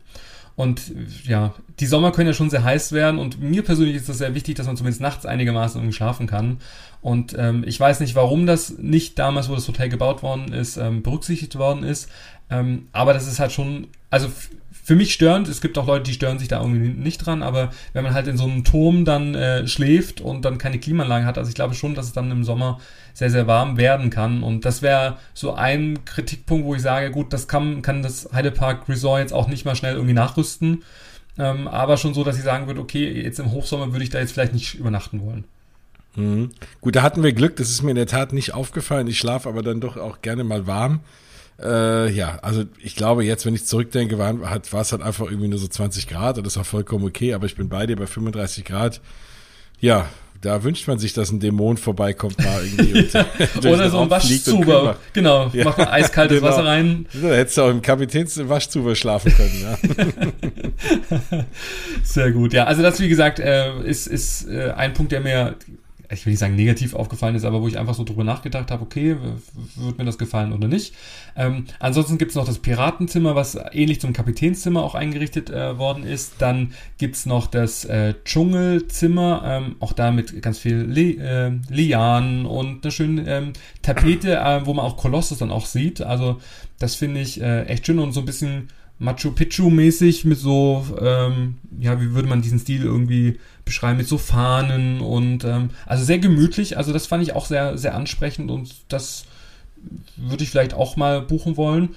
[0.55, 0.91] Und
[1.23, 4.35] ja, die Sommer können ja schon sehr heiß werden und mir persönlich ist das sehr
[4.35, 6.57] wichtig, dass man zumindest nachts einigermaßen schlafen kann.
[7.01, 10.77] Und ähm, ich weiß nicht, warum das nicht damals, wo das Hotel gebaut worden ist,
[10.77, 12.09] ähm, berücksichtigt worden ist.
[12.49, 14.29] Ähm, aber das ist halt schon, also
[14.83, 15.47] für mich störend.
[15.47, 18.27] Es gibt auch Leute, die stören sich da irgendwie nicht dran, aber wenn man halt
[18.27, 21.75] in so einem Turm dann äh, schläft und dann keine Klimaanlage hat, also ich glaube
[21.75, 22.79] schon, dass es dann im Sommer
[23.13, 24.43] sehr, sehr warm werden kann.
[24.43, 28.87] Und das wäre so ein Kritikpunkt, wo ich sage, gut, das kann, kann das Heidepark
[28.89, 30.83] Resort jetzt auch nicht mal schnell irgendwie nachrüsten.
[31.37, 34.19] Ähm, aber schon so, dass ich sagen würde, okay, jetzt im Hochsommer würde ich da
[34.19, 35.43] jetzt vielleicht nicht übernachten wollen.
[36.15, 36.51] Mhm.
[36.81, 39.07] Gut, da hatten wir Glück, das ist mir in der Tat nicht aufgefallen.
[39.07, 40.99] Ich schlafe aber dann doch auch gerne mal warm.
[41.63, 45.47] Äh, ja, also ich glaube jetzt, wenn ich zurückdenke, war, war es halt einfach irgendwie
[45.47, 48.07] nur so 20 Grad und das war vollkommen okay, aber ich bin bei dir bei
[48.07, 49.01] 35 Grad.
[49.79, 50.07] Ja,
[50.41, 53.07] da wünscht man sich, dass ein Dämon vorbeikommt mal irgendwie.
[53.13, 53.25] ja.
[53.71, 54.97] Oder so ein Waschzuber.
[55.13, 55.65] Genau, ja.
[55.65, 56.51] mach mal eiskaltes genau.
[56.51, 57.05] Wasser rein.
[57.13, 59.61] Da hättest du auch im Kapitäns Waschzuber schlafen können.
[59.61, 61.43] Ja.
[62.03, 62.63] Sehr gut, ja.
[62.63, 65.55] Also das, wie gesagt, äh, ist, ist äh, ein Punkt, der mir
[66.11, 68.83] ich will nicht sagen negativ aufgefallen ist, aber wo ich einfach so drüber nachgedacht habe,
[68.83, 69.15] okay,
[69.75, 70.93] wird mir das gefallen oder nicht.
[71.35, 76.03] Ähm, ansonsten gibt es noch das Piratenzimmer, was ähnlich zum Kapitänszimmer auch eingerichtet äh, worden
[76.03, 76.35] ist.
[76.39, 81.51] Dann gibt es noch das äh, Dschungelzimmer, ähm, auch da mit ganz viel Li äh,
[81.69, 86.01] Lianen und eine schöne ähm, Tapete, äh, wo man auch Kolossus dann auch sieht.
[86.01, 86.39] Also
[86.79, 88.69] das finde ich äh, echt schön und so ein bisschen
[89.01, 94.19] Machu Picchu-mäßig mit so, ähm, ja, wie würde man diesen Stil irgendwie beschreiben, mit so
[94.19, 96.77] Fahnen und ähm, also sehr gemütlich.
[96.77, 99.25] Also das fand ich auch sehr, sehr ansprechend und das
[100.17, 101.89] würde ich vielleicht auch mal buchen wollen.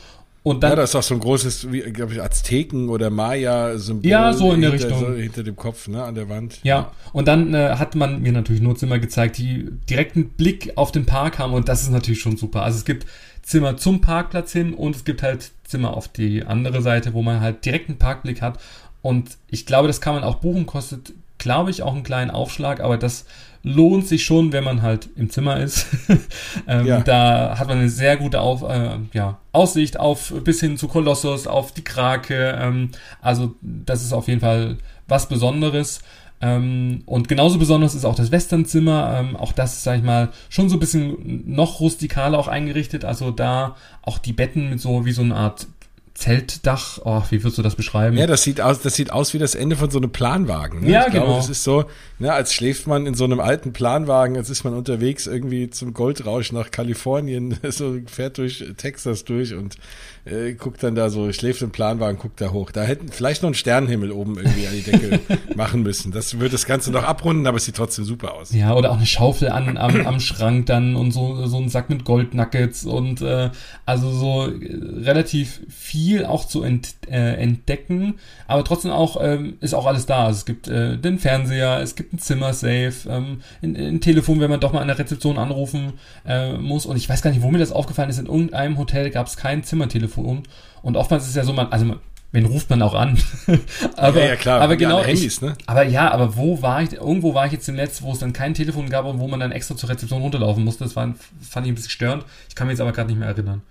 [0.42, 4.10] Und dann, ja, das ist auch so ein großes, glaube ich, Azteken oder Maya-Symbol.
[4.10, 5.00] Ja, so in der hinter, Richtung.
[5.00, 6.60] So hinter dem Kopf, ne, an der Wand.
[6.62, 6.92] Ja, ja.
[7.12, 11.04] und dann äh, hat man mir natürlich nur Zimmer gezeigt, die direkten Blick auf den
[11.04, 12.62] Park haben und das ist natürlich schon super.
[12.62, 13.06] Also es gibt
[13.44, 17.40] Zimmer zum Parkplatz hin und es gibt halt Zimmer auf die andere Seite, wo man
[17.40, 18.58] halt direkten Parkblick hat.
[19.02, 22.80] Und ich glaube, das kann man auch buchen, kostet, glaube ich, auch einen kleinen Aufschlag,
[22.80, 23.26] aber das
[23.62, 25.86] lohnt sich schon, wenn man halt im Zimmer ist.
[26.66, 27.00] ähm, ja.
[27.00, 31.46] Da hat man eine sehr gute auf, äh, ja, Aussicht auf bis hin zu Kolossus,
[31.46, 32.58] auf die Krake.
[32.60, 34.76] Ähm, also das ist auf jeden Fall
[35.08, 36.00] was Besonderes.
[36.44, 39.18] Ähm, und genauso besonders ist auch das Westernzimmer.
[39.18, 43.06] Ähm, auch das ist, sag ich mal, schon so ein bisschen noch rustikaler auch eingerichtet.
[43.06, 45.66] Also da auch die Betten mit so wie so eine Art
[46.14, 47.00] Zeltdach.
[47.04, 48.16] Oh, wie würdest du das beschreiben?
[48.16, 50.84] Ja, das sieht aus, das sieht aus wie das Ende von so einem Planwagen.
[50.84, 50.90] Ne?
[50.90, 51.36] Ja, ich genau.
[51.36, 51.86] das ist so,
[52.20, 55.92] ne, als schläft man in so einem alten Planwagen, jetzt ist man unterwegs irgendwie zum
[55.92, 59.76] Goldrausch nach Kalifornien, so fährt durch Texas durch und
[60.24, 62.70] äh, guckt dann da so, schläft im Planwagen, guckt da hoch.
[62.70, 65.20] Da hätten vielleicht noch einen Sternenhimmel oben irgendwie an die Decke
[65.56, 66.12] machen müssen.
[66.12, 68.52] Das würde das Ganze noch abrunden, aber es sieht trotzdem super aus.
[68.52, 71.90] Ja, oder auch eine Schaufel an, am, am Schrank dann und so, so ein Sack
[71.90, 73.50] mit Goldnuggets und äh,
[73.84, 78.14] also so äh, relativ viel auch zu ent, äh, entdecken,
[78.46, 80.26] aber trotzdem auch ähm, ist auch alles da.
[80.26, 84.50] Also es gibt äh, den Fernseher, es gibt ein Zimmersafe, ähm, ein, ein Telefon, wenn
[84.50, 85.94] man doch mal an der Rezeption anrufen
[86.26, 86.86] äh, muss.
[86.86, 88.18] Und ich weiß gar nicht, wo mir das aufgefallen ist.
[88.18, 90.42] In irgendeinem Hotel gab es kein Zimmertelefon.
[90.82, 92.00] Und oftmals ist es ja so, man, also man,
[92.34, 93.16] Wen ruft man auch an?
[93.96, 95.04] aber, ja, ja, klar, aber genau.
[95.04, 95.54] Handys, ich, ne?
[95.66, 96.94] Aber ja, aber wo war ich?
[96.94, 99.52] Irgendwo war ich jetzt zuletzt, wo es dann kein Telefon gab und wo man dann
[99.52, 100.82] extra zur Rezeption runterlaufen musste.
[100.82, 102.24] Das war, fand ich ein bisschen störend.
[102.48, 103.62] Ich kann mich jetzt aber gerade nicht mehr erinnern.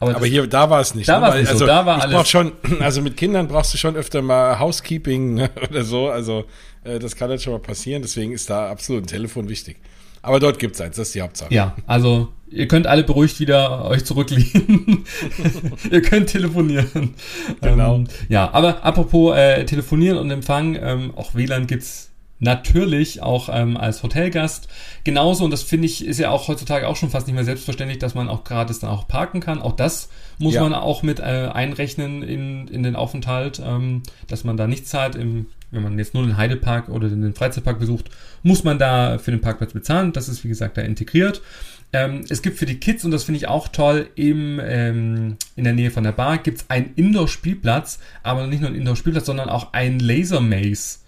[0.00, 1.08] Aber, aber hier, da war es nicht.
[1.08, 1.22] Da ne?
[1.22, 2.16] war es nicht also, so, da war ich alles.
[2.16, 6.08] Brauch schon, also mit Kindern brauchst du schon öfter mal Housekeeping ne, oder so.
[6.08, 6.46] Also
[6.84, 8.02] äh, das kann dann schon mal passieren.
[8.02, 9.76] Deswegen ist da absolut ein Telefon wichtig.
[10.22, 11.52] Aber dort gibt es eins, das ist die Hauptsache.
[11.52, 15.04] Ja, also ihr könnt alle beruhigt wieder euch zurücklehnen.
[15.90, 17.14] ihr könnt telefonieren.
[17.62, 17.96] Genau.
[17.96, 22.09] Ähm, ja, aber apropos äh, telefonieren und Empfang, ähm, auch WLAN gibt's
[22.40, 24.68] natürlich auch ähm, als Hotelgast
[25.04, 27.98] genauso und das finde ich ist ja auch heutzutage auch schon fast nicht mehr selbstverständlich,
[27.98, 29.62] dass man auch gratis dann auch parken kann.
[29.62, 30.62] Auch das muss Ja.
[30.62, 31.22] man auch mit äh,
[31.52, 35.14] einrechnen in, in den Aufenthalt, ähm, dass man da nichts zahlt.
[35.14, 38.10] Im, wenn man jetzt nur den Heidepark oder den Freizeitpark besucht,
[38.42, 40.12] muss man da für den Parkplatz bezahlen.
[40.12, 41.42] Das ist wie gesagt da integriert.
[41.92, 45.64] Ähm, es gibt für die Kids, und das finde ich auch toll, im, ähm, in
[45.64, 49.48] der Nähe von der Bar gibt es einen Indoor-Spielplatz, aber nicht nur einen Indoor-Spielplatz, sondern
[49.48, 50.99] auch ein Laser-Maze.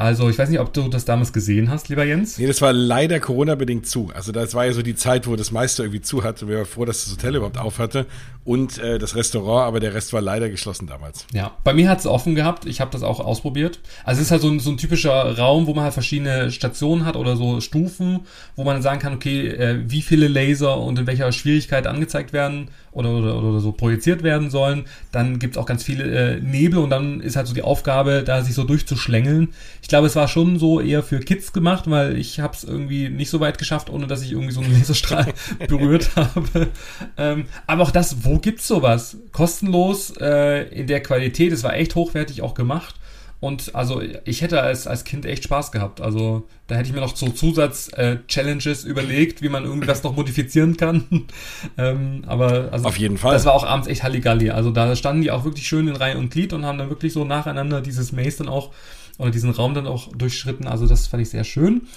[0.00, 2.38] Also ich weiß nicht, ob du das damals gesehen hast, lieber Jens.
[2.38, 4.10] Nee, das war leider Corona-bedingt zu.
[4.14, 6.48] Also das war ja so die Zeit, wo das meiste irgendwie zu hatte.
[6.48, 8.06] Wir waren froh, dass das Hotel überhaupt auf hatte
[8.42, 11.26] und äh, das Restaurant, aber der Rest war leider geschlossen damals.
[11.34, 12.64] Ja, bei mir hat es offen gehabt.
[12.64, 13.80] Ich habe das auch ausprobiert.
[14.02, 17.04] Also es ist halt so ein, so ein typischer Raum, wo man halt verschiedene Stationen
[17.04, 18.20] hat oder so Stufen,
[18.56, 22.70] wo man sagen kann, okay, äh, wie viele Laser und in welcher Schwierigkeit angezeigt werden
[22.92, 24.84] oder, oder, oder so projiziert werden sollen.
[25.12, 28.22] Dann gibt es auch ganz viele äh, Nebel und dann ist halt so die Aufgabe,
[28.24, 29.48] da sich so durchzuschlängeln.
[29.82, 33.08] Ich glaube, es war schon so eher für Kids gemacht, weil ich habe es irgendwie
[33.08, 35.32] nicht so weit geschafft, ohne dass ich irgendwie so einen Laserstrahl
[35.68, 36.68] berührt habe.
[37.16, 39.16] Ähm, aber auch das, wo gibt's sowas?
[39.32, 42.96] Kostenlos, äh, in der Qualität, es war echt hochwertig auch gemacht.
[43.40, 46.02] Und also ich hätte als, als Kind echt Spaß gehabt.
[46.02, 51.26] Also da hätte ich mir noch so Zusatz-Challenges überlegt, wie man irgendwas noch modifizieren kann.
[51.78, 53.32] ähm, aber also Auf jeden Fall.
[53.32, 54.50] das war auch abends echt Halligalli.
[54.50, 57.14] Also da standen die auch wirklich schön in Reihe und Glied und haben dann wirklich
[57.14, 58.72] so nacheinander dieses Maze dann auch
[59.16, 60.66] oder diesen Raum dann auch durchschritten.
[60.66, 61.88] Also das fand ich sehr schön.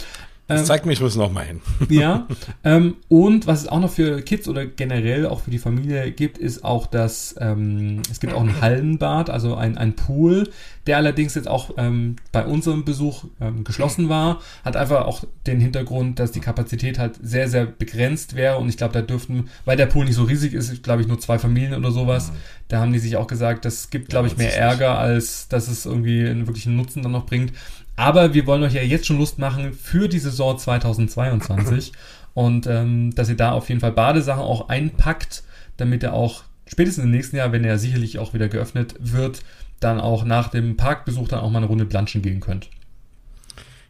[0.47, 1.62] Das zeigt mir, ich muss noch mal hin.
[1.89, 2.27] Ja.
[2.63, 6.38] ähm, und was es auch noch für Kids oder generell auch für die Familie gibt,
[6.38, 10.49] ist auch das, ähm, es gibt auch ein Hallenbad, also ein, ein Pool,
[10.88, 15.60] der allerdings jetzt auch ähm, bei unserem Besuch ähm, geschlossen war, hat einfach auch den
[15.60, 19.77] Hintergrund, dass die Kapazität halt sehr, sehr begrenzt wäre und ich glaube, da dürften, weil
[19.77, 22.32] der Pool nicht so riesig ist, glaube ich, nur zwei Familien oder sowas,
[22.67, 25.86] da haben die sich auch gesagt, das gibt, glaube ich, mehr Ärger, als dass es
[25.86, 27.53] irgendwie einen wirklichen Nutzen dann noch bringt.
[27.95, 31.91] Aber wir wollen euch ja jetzt schon Lust machen für die Saison 2022
[32.34, 35.43] und ähm, dass ihr da auf jeden Fall Badesachen auch einpackt,
[35.77, 39.43] damit ihr auch spätestens im nächsten Jahr, wenn er sicherlich auch wieder geöffnet wird,
[39.79, 42.69] dann auch nach dem Parkbesuch dann auch mal eine Runde planschen gehen könnt.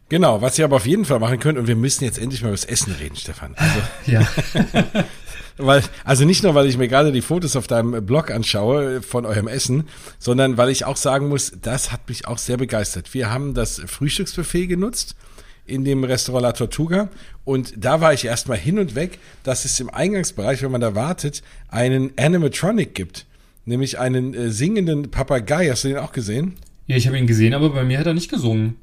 [0.08, 2.48] Genau, was ihr aber auf jeden Fall machen könnt, und wir müssen jetzt endlich mal
[2.48, 3.54] über das Essen reden, Stefan.
[3.56, 4.26] Also, Ja,
[5.56, 9.24] weil, also nicht nur, weil ich mir gerade die Fotos auf deinem Blog anschaue von
[9.24, 9.84] eurem Essen,
[10.18, 13.14] sondern weil ich auch sagen muss, das hat mich auch sehr begeistert.
[13.14, 15.16] Wir haben das Frühstücksbuffet genutzt
[15.66, 17.08] in dem Restaurant La Tortuga
[17.44, 20.94] und da war ich erstmal hin und weg, dass es im Eingangsbereich, wenn man da
[20.94, 23.24] wartet, einen Animatronic gibt.
[23.64, 25.70] Nämlich einen äh, singenden Papagei.
[25.70, 26.56] Hast du den auch gesehen?
[26.86, 28.76] ja ich habe ihn gesehen, aber bei mir hat er nicht gesungen.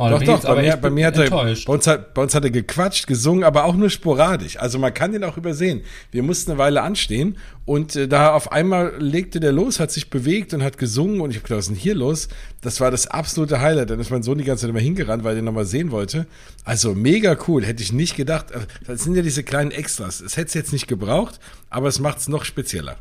[0.00, 1.28] Oh, Doch, doch, bei mir, bei mir hat er,
[1.66, 4.56] bei uns hat, bei uns hat er gequatscht, gesungen, aber auch nur sporadisch.
[4.56, 5.82] Also man kann den auch übersehen.
[6.12, 10.08] Wir mussten eine Weile anstehen und äh, da auf einmal legte der los, hat sich
[10.08, 12.28] bewegt und hat gesungen und ich habe gedacht, was ist denn hier los?
[12.60, 13.90] Das war das absolute Highlight.
[13.90, 16.28] Dann ist mein Sohn die ganze Zeit immer hingerannt, weil er den nochmal sehen wollte.
[16.64, 18.54] Also mega cool, hätte ich nicht gedacht.
[18.54, 20.20] Also, Das sind ja diese kleinen Extras.
[20.20, 22.98] Es hätte es jetzt nicht gebraucht, aber es macht es noch spezieller.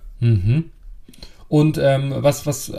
[1.50, 2.72] Und ähm, was, was,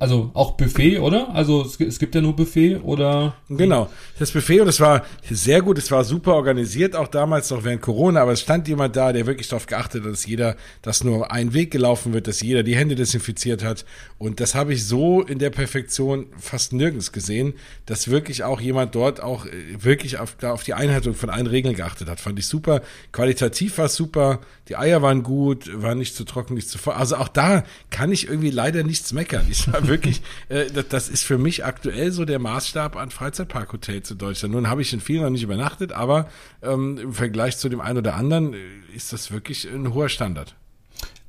[0.00, 1.32] also auch Buffet, oder?
[1.34, 3.36] Also es, es gibt ja nur Buffet oder?
[3.48, 7.62] Genau, das Buffet und es war sehr gut, es war super organisiert, auch damals noch
[7.62, 11.04] während Corona, aber es stand jemand da, der wirklich darauf geachtet hat, dass jeder, dass
[11.04, 13.84] nur ein Weg gelaufen wird, dass jeder die Hände desinfiziert hat.
[14.18, 17.54] Und das habe ich so in der Perfektion fast nirgends gesehen,
[17.86, 21.76] dass wirklich auch jemand dort auch äh, wirklich auf, auf die Einhaltung von allen Regeln
[21.76, 26.14] geachtet hat, fand ich super, qualitativ war es super, die Eier waren gut, waren nicht
[26.14, 29.70] zu trocken, nicht zu voll, also auch da kann ich irgendwie leider nichts meckern, ich
[29.72, 34.18] war wirklich, äh, das, das ist für mich aktuell so der Maßstab an Freizeitparkhotels in
[34.18, 34.54] Deutschland.
[34.54, 36.28] Nun habe ich in vielen noch nicht übernachtet, aber
[36.62, 38.58] ähm, im Vergleich zu dem einen oder anderen äh,
[38.94, 40.54] ist das wirklich ein hoher Standard.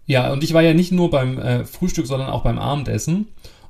[0.05, 3.27] Ja, und ich war ja nicht nur beim äh, Frühstück, sondern auch beim Abendessen.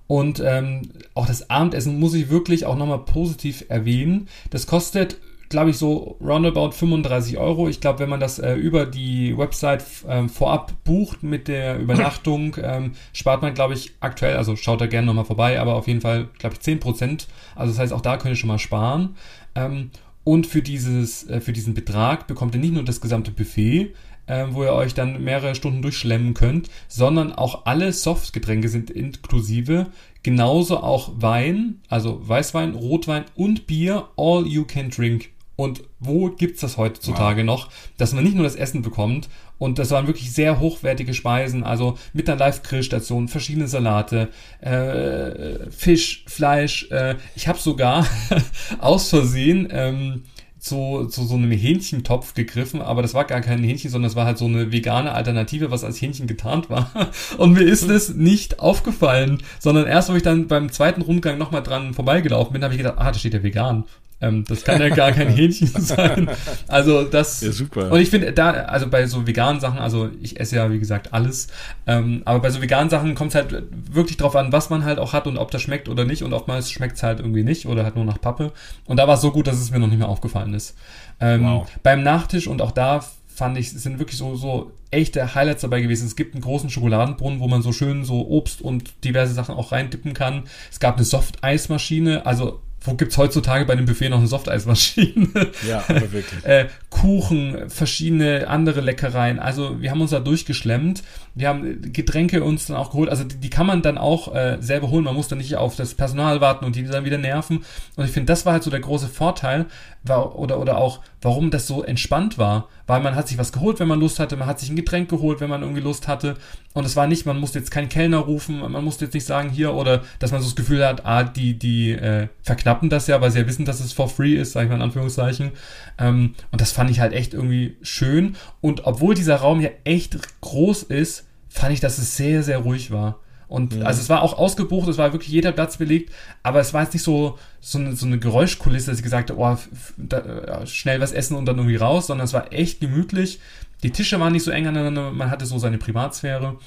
[0.08, 4.28] Und ähm, auch das Abendessen muss ich wirklich auch nochmal positiv erwähnen.
[4.50, 5.18] Das kostet,
[5.50, 7.68] glaube ich, so roundabout 35 Euro.
[7.68, 12.56] Ich glaube, wenn man das äh, über die Website ähm, vorab bucht mit der Übernachtung,
[12.64, 16.02] ähm, spart man, glaube ich, aktuell, also schaut da gerne nochmal vorbei, aber auf jeden
[16.02, 17.26] Fall, glaube ich, 10%.
[17.56, 19.16] Also das heißt, auch da könnt ihr schon mal sparen.
[19.56, 19.90] Ähm,
[20.24, 23.94] und für, dieses, äh, für diesen Betrag bekommt ihr nicht nur das gesamte Buffet,
[24.28, 29.88] äh, wo ihr euch dann mehrere Stunden durchschlemmen könnt, sondern auch alle Softgetränke sind inklusive.
[30.22, 35.30] Genauso auch Wein, also Weißwein, Rotwein und Bier, all you can drink.
[35.60, 37.46] Und wo gibt's das heutzutage wow.
[37.46, 41.66] noch, dass man nicht nur das Essen bekommt und das waren wirklich sehr hochwertige Speisen,
[41.66, 44.30] also mit einer Live-Grillstation, verschiedene Salate,
[44.62, 46.90] äh, Fisch, Fleisch.
[46.92, 48.08] Äh, ich habe sogar
[48.80, 50.24] aus Versehen ähm,
[50.60, 54.26] zu, zu so einem Hähnchentopf gegriffen, aber das war gar kein Hähnchen, sondern das war
[54.26, 56.90] halt so eine vegane Alternative, was als Hähnchen getarnt war.
[57.38, 61.64] Und mir ist es nicht aufgefallen, sondern erst, wo ich dann beim zweiten Rundgang nochmal
[61.64, 63.84] dran vorbeigelaufen bin, habe ich gedacht, ah, da steht ja vegan.
[64.22, 66.30] Ähm, das kann ja gar kein Hähnchen sein.
[66.68, 67.42] Also das.
[67.42, 67.92] Ja, super.
[67.92, 71.14] Und ich finde da, also bei so veganen Sachen, also ich esse ja wie gesagt
[71.14, 71.48] alles,
[71.88, 75.00] ähm, aber bei so veganen Sachen kommt es halt wirklich drauf an, was man halt
[75.00, 76.24] auch hat und ob das schmeckt oder nicht.
[76.24, 78.52] Und oftmals schmeckt es halt irgendwie nicht oder halt nur nach Pappe.
[78.86, 80.76] Und da war es so gut, dass es mir noch nicht mehr aufgefallen ist.
[81.22, 81.68] Ähm, wow.
[81.84, 83.04] Beim Nachtisch und auch da
[83.40, 86.08] fand ich, sind wirklich so, so echte Highlights dabei gewesen.
[86.08, 89.72] Es gibt einen großen Schokoladenbrunnen, wo man so schön so Obst und diverse Sachen auch
[89.72, 90.44] reindippen kann.
[90.70, 95.52] Es gab eine Soft-Eismaschine, also wo gibt's heutzutage bei dem Buffet noch eine Softeismaschine?
[95.68, 96.44] Ja, aber wirklich.
[96.46, 99.40] äh, Kuchen, verschiedene andere Leckereien.
[99.40, 101.04] Also wir haben uns da durchgeschlemmt.
[101.40, 103.10] Wir haben Getränke uns dann auch geholt.
[103.10, 105.06] Also die, die kann man dann auch äh, selber holen.
[105.06, 107.64] Man muss dann nicht auf das Personal warten und die dann wieder nerven.
[107.96, 109.66] Und ich finde, das war halt so der große Vorteil,
[110.04, 112.68] war, oder, oder auch, warum das so entspannt war.
[112.88, 115.10] Weil man hat sich was geholt, wenn man Lust hatte, man hat sich ein Getränk
[115.10, 116.36] geholt, wenn man irgendwie Lust hatte.
[116.74, 119.50] Und es war nicht, man musste jetzt keinen Kellner rufen, man musste jetzt nicht sagen
[119.50, 123.22] hier oder dass man so das Gefühl hat, ah, die, die äh, verknappen das ja,
[123.22, 125.52] weil sie ja wissen, dass es for free ist, sage ich mal in Anführungszeichen.
[126.00, 128.36] Ähm, und das fand ich halt echt irgendwie schön.
[128.60, 132.92] Und obwohl dieser Raum ja echt groß ist, fand ich, dass es sehr, sehr ruhig
[132.92, 133.20] war.
[133.50, 133.86] Und mhm.
[133.86, 136.94] also es war auch ausgebucht, es war wirklich jeder Platz belegt, aber es war jetzt
[136.94, 139.58] nicht so, so, eine, so eine Geräuschkulisse, dass ich gesagt habe, oh,
[139.98, 143.40] da, schnell was essen und dann irgendwie raus, sondern es war echt gemütlich.
[143.82, 146.58] Die Tische waren nicht so eng aneinander, man hatte so seine Privatsphäre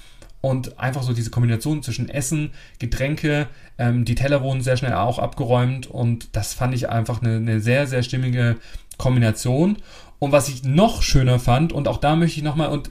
[0.40, 3.46] und einfach so diese Kombination zwischen Essen, Getränke,
[3.78, 7.60] ähm, die Teller wurden sehr schnell auch abgeräumt und das fand ich einfach eine, eine
[7.60, 8.56] sehr, sehr stimmige
[8.98, 9.76] Kombination.
[10.18, 12.90] Und was ich noch schöner fand, und auch da möchte ich nochmal, und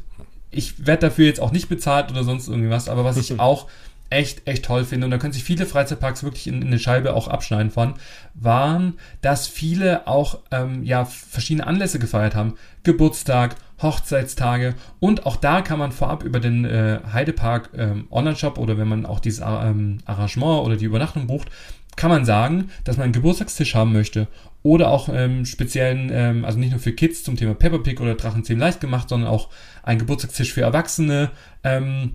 [0.51, 3.67] ich werde dafür jetzt auch nicht bezahlt oder sonst irgendwas, aber was ich auch
[4.11, 7.15] echt, echt toll finde, und da können sich viele Freizeitparks wirklich in, in eine Scheibe
[7.15, 7.95] auch abschneiden von,
[8.33, 12.55] waren, dass viele auch ähm, ja verschiedene Anlässe gefeiert haben.
[12.83, 18.77] Geburtstag, Hochzeitstage und auch da kann man vorab über den äh, Heidepark ähm, Online-Shop oder
[18.77, 21.49] wenn man auch dieses ähm, Arrangement oder die Übernachtung bucht,
[21.95, 24.27] kann man sagen, dass man einen Geburtstagstisch haben möchte
[24.63, 28.15] oder auch ähm, speziellen, ähm, also nicht nur für Kids zum Thema Peppa Pig oder
[28.15, 29.49] Drachenzähmen leicht gemacht, sondern auch
[29.84, 31.32] einen Geburtstagstisch für Erwachsene
[31.63, 32.13] ähm,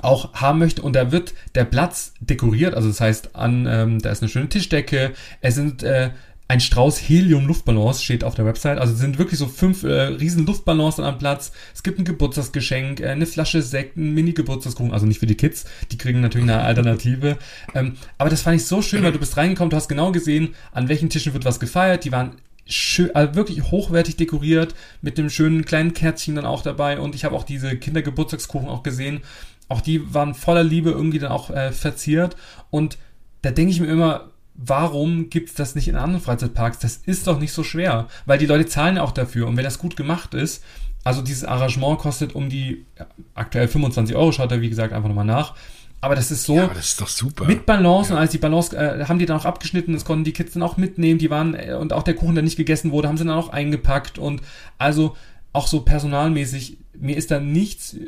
[0.00, 0.82] auch haben möchte.
[0.82, 4.48] Und da wird der Platz dekoriert, also das heißt an, ähm, da ist eine schöne
[4.48, 6.10] Tischdecke, es sind äh,
[6.46, 8.78] ein Strauß Helium-Luftballons steht auf der Website.
[8.78, 11.52] Also sind wirklich so fünf äh, riesen Luftballons am Platz.
[11.74, 14.92] Es gibt ein Geburtstagsgeschenk, äh, eine Flasche Sekt, ein Mini-Geburtstagskuchen.
[14.92, 17.38] Also nicht für die Kids, die kriegen natürlich eine Alternative.
[17.74, 20.54] Ähm, aber das fand ich so schön, weil du bist reingekommen, du hast genau gesehen,
[20.72, 22.04] an welchen Tischen wird was gefeiert.
[22.04, 22.32] Die waren
[22.66, 27.00] schön, also wirklich hochwertig dekoriert, mit dem schönen kleinen Kärtchen dann auch dabei.
[27.00, 29.22] Und ich habe auch diese Kindergeburtstagskuchen auch gesehen.
[29.68, 32.36] Auch die waren voller Liebe irgendwie dann auch äh, verziert.
[32.68, 32.98] Und
[33.40, 36.78] da denke ich mir immer, warum gibt's das nicht in anderen Freizeitparks?
[36.78, 39.46] Das ist doch nicht so schwer, weil die Leute zahlen auch dafür.
[39.46, 40.62] Und wenn das gut gemacht ist,
[41.02, 45.08] also dieses Arrangement kostet um die ja, aktuell 25 Euro, schaut er wie gesagt einfach
[45.08, 45.54] nochmal nach.
[46.00, 46.56] Aber das ist so.
[46.56, 47.46] Ja, das ist doch super.
[47.46, 48.16] Mit Balance ja.
[48.16, 50.62] und als die Balance äh, haben die dann auch abgeschnitten, das konnten die Kids dann
[50.62, 53.24] auch mitnehmen, die waren, äh, und auch der Kuchen, der nicht gegessen wurde, haben sie
[53.24, 54.42] dann auch eingepackt und
[54.76, 55.16] also
[55.54, 58.00] auch so personalmäßig, mir ist da nichts, äh,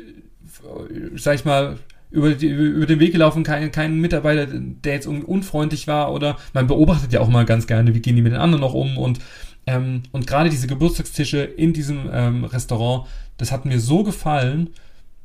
[1.15, 1.77] sag ich mal,
[2.17, 6.65] über, die, über den Weg gelaufen, kein, kein Mitarbeiter, der jetzt unfreundlich war oder man
[6.65, 9.19] beobachtet ja auch mal ganz gerne, wie gehen die mit den anderen noch um und
[9.67, 14.71] ähm, und gerade diese Geburtstagstische in diesem ähm, Restaurant, das hat mir so gefallen,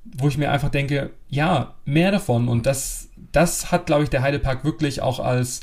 [0.05, 4.23] wo ich mir einfach denke, ja, mehr davon und das, das hat, glaube ich, der
[4.23, 5.61] Heidepark wirklich auch als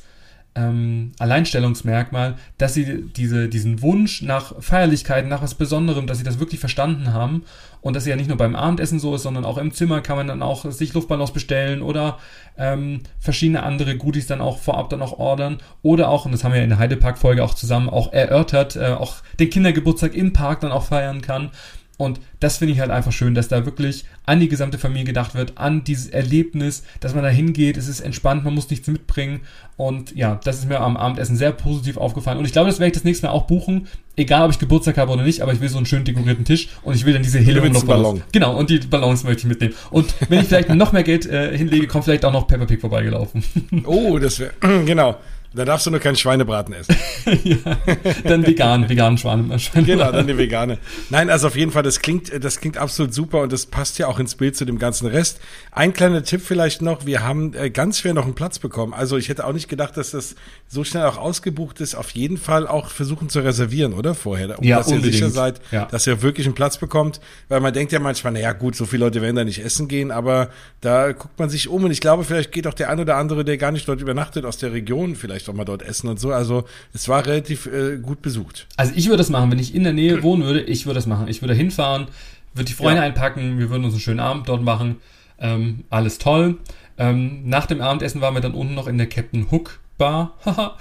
[0.56, 6.40] ähm, Alleinstellungsmerkmal, dass sie diese, diesen Wunsch nach Feierlichkeiten, nach was Besonderem, dass sie das
[6.40, 7.44] wirklich verstanden haben
[7.82, 10.18] und dass sie ja nicht nur beim Abendessen so ist, sondern auch im Zimmer kann
[10.18, 12.18] man dann auch sich Luftballons bestellen oder
[12.58, 16.54] ähm, verschiedene andere Goodies dann auch vorab dann auch ordern oder auch, und das haben
[16.54, 20.72] wir in der Heidepark-Folge auch zusammen auch erörtert, äh, auch den Kindergeburtstag im Park dann
[20.72, 21.52] auch feiern kann
[22.00, 25.36] und das finde ich halt einfach schön, dass da wirklich an die gesamte Familie gedacht
[25.36, 29.42] wird, an dieses Erlebnis, dass man da hingeht, es ist entspannt, man muss nichts mitbringen.
[29.76, 32.38] Und ja, das ist mir am Abendessen sehr positiv aufgefallen.
[32.38, 34.98] Und ich glaube, das werde ich das nächste Mal auch buchen, egal ob ich Geburtstag
[34.98, 37.22] habe oder nicht, aber ich will so einen schön dekorierten Tisch und ich will dann
[37.24, 38.22] diese helium Ballon.
[38.32, 39.74] Genau, und die Ballons möchte ich mitnehmen.
[39.92, 42.80] Und wenn ich vielleicht noch mehr Geld äh, hinlege, kommt vielleicht auch noch Peppa Pig
[42.80, 43.44] vorbeigelaufen.
[43.86, 44.54] oh, das wäre,
[44.86, 45.18] genau.
[45.52, 46.96] Da darfst du nur keinen Schweinebraten essen.
[47.44, 47.78] ja,
[48.24, 49.86] dann vegan, vegan Schweine, Schweinebraten.
[49.86, 50.78] Genau, dann die vegane.
[51.10, 54.06] Nein, also auf jeden Fall, das klingt, das klingt absolut super und das passt ja
[54.06, 55.40] auch ins Bild zu dem ganzen Rest.
[55.72, 58.94] Ein kleiner Tipp vielleicht noch, wir haben äh, ganz schwer noch einen Platz bekommen.
[58.94, 60.36] Also ich hätte auch nicht gedacht, dass das
[60.68, 61.96] so schnell auch ausgebucht ist.
[61.96, 64.14] Auf jeden Fall auch versuchen zu reservieren, oder?
[64.14, 65.14] Vorher, um ja, dass unbedingt.
[65.14, 65.86] ihr sicher seid, ja.
[65.86, 67.22] dass ihr wirklich einen Platz bekommt.
[67.48, 70.12] Weil man denkt ja manchmal, naja gut, so viele Leute werden da nicht essen gehen,
[70.12, 70.50] aber
[70.82, 73.44] da guckt man sich um und ich glaube, vielleicht geht auch der ein oder andere,
[73.44, 76.34] der gar nicht dort übernachtet, aus der Region vielleicht auch mal dort essen und so.
[76.34, 78.68] Also es war relativ äh, gut besucht.
[78.76, 81.06] Also ich würde das machen, wenn ich in der Nähe wohnen würde, ich würde das
[81.06, 81.28] machen.
[81.28, 82.08] Ich würde hinfahren,
[82.54, 83.04] würde die Freunde ja.
[83.04, 84.98] einpacken, wir würden uns einen schönen Abend dort machen.
[85.40, 86.58] Ähm, alles toll.
[86.98, 90.38] Ähm, nach dem Abendessen waren wir dann unten noch in der Captain Hook Bar.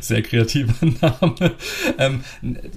[0.00, 1.52] Sehr kreativer Name.
[1.98, 2.22] Ähm,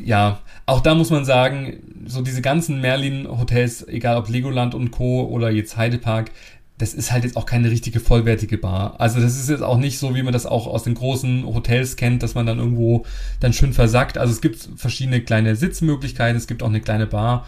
[0.03, 5.23] ja, auch da muss man sagen, so diese ganzen Merlin-Hotels, egal ob Legoland und Co.
[5.23, 6.31] oder jetzt Heidepark,
[6.77, 8.95] das ist halt jetzt auch keine richtige vollwertige Bar.
[8.99, 11.95] Also das ist jetzt auch nicht so, wie man das auch aus den großen Hotels
[11.95, 13.05] kennt, dass man dann irgendwo
[13.39, 14.17] dann schön versackt.
[14.17, 17.45] Also es gibt verschiedene kleine Sitzmöglichkeiten, es gibt auch eine kleine Bar.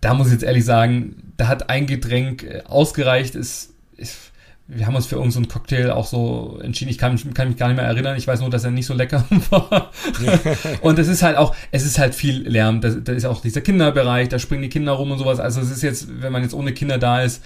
[0.00, 3.34] Da muss ich jetzt ehrlich sagen, da hat ein Getränk äh, ausgereicht.
[3.34, 4.30] Ist, ist
[4.72, 6.92] wir haben uns für irgendeinen so Cocktail auch so entschieden.
[6.92, 8.16] Ich kann, kann, mich gar nicht mehr erinnern.
[8.16, 9.90] Ich weiß nur, dass er nicht so lecker war.
[10.82, 12.80] und es ist halt auch, es ist halt viel Lärm.
[12.80, 15.40] Da, da ist auch dieser Kinderbereich, da springen die Kinder rum und sowas.
[15.40, 17.42] Also es ist jetzt, wenn man jetzt ohne Kinder da ist,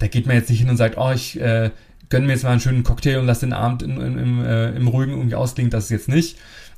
[0.00, 1.70] da geht man jetzt nicht hin und sagt, oh, ich äh,
[2.08, 4.70] gönne mir jetzt mal einen schönen Cocktail und lasse den Abend in, in, im, äh,
[4.70, 5.70] im Ruhigen irgendwie ausklingen.
[5.70, 6.36] Das ist jetzt nicht.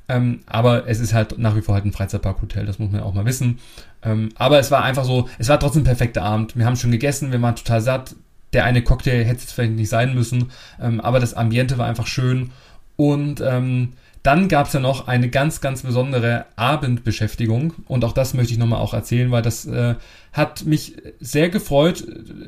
[0.08, 3.14] Ähm, aber es ist halt nach wie vor halt ein Freizeitparkhotel, das muss man auch
[3.14, 3.60] mal wissen.
[4.02, 6.56] Ähm, aber es war einfach so, es war trotzdem ein perfekter Abend.
[6.56, 8.14] Wir haben schon gegessen, wir waren total satt.
[8.52, 10.50] Der eine Cocktail hätte es vielleicht nicht sein müssen,
[10.80, 12.50] ähm, aber das Ambiente war einfach schön.
[12.96, 18.34] Und ähm, dann gab es ja noch eine ganz, ganz besondere Abendbeschäftigung und auch das
[18.34, 19.96] möchte ich nochmal auch erzählen, weil das äh,
[20.32, 22.00] hat mich sehr gefreut,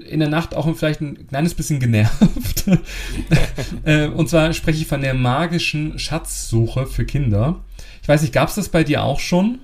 [0.09, 2.65] in der Nacht auch vielleicht ein kleines bisschen genervt.
[3.85, 7.61] äh, und zwar spreche ich von der magischen Schatzsuche für Kinder.
[8.03, 9.59] Ich weiß nicht, gab es das bei dir auch schon?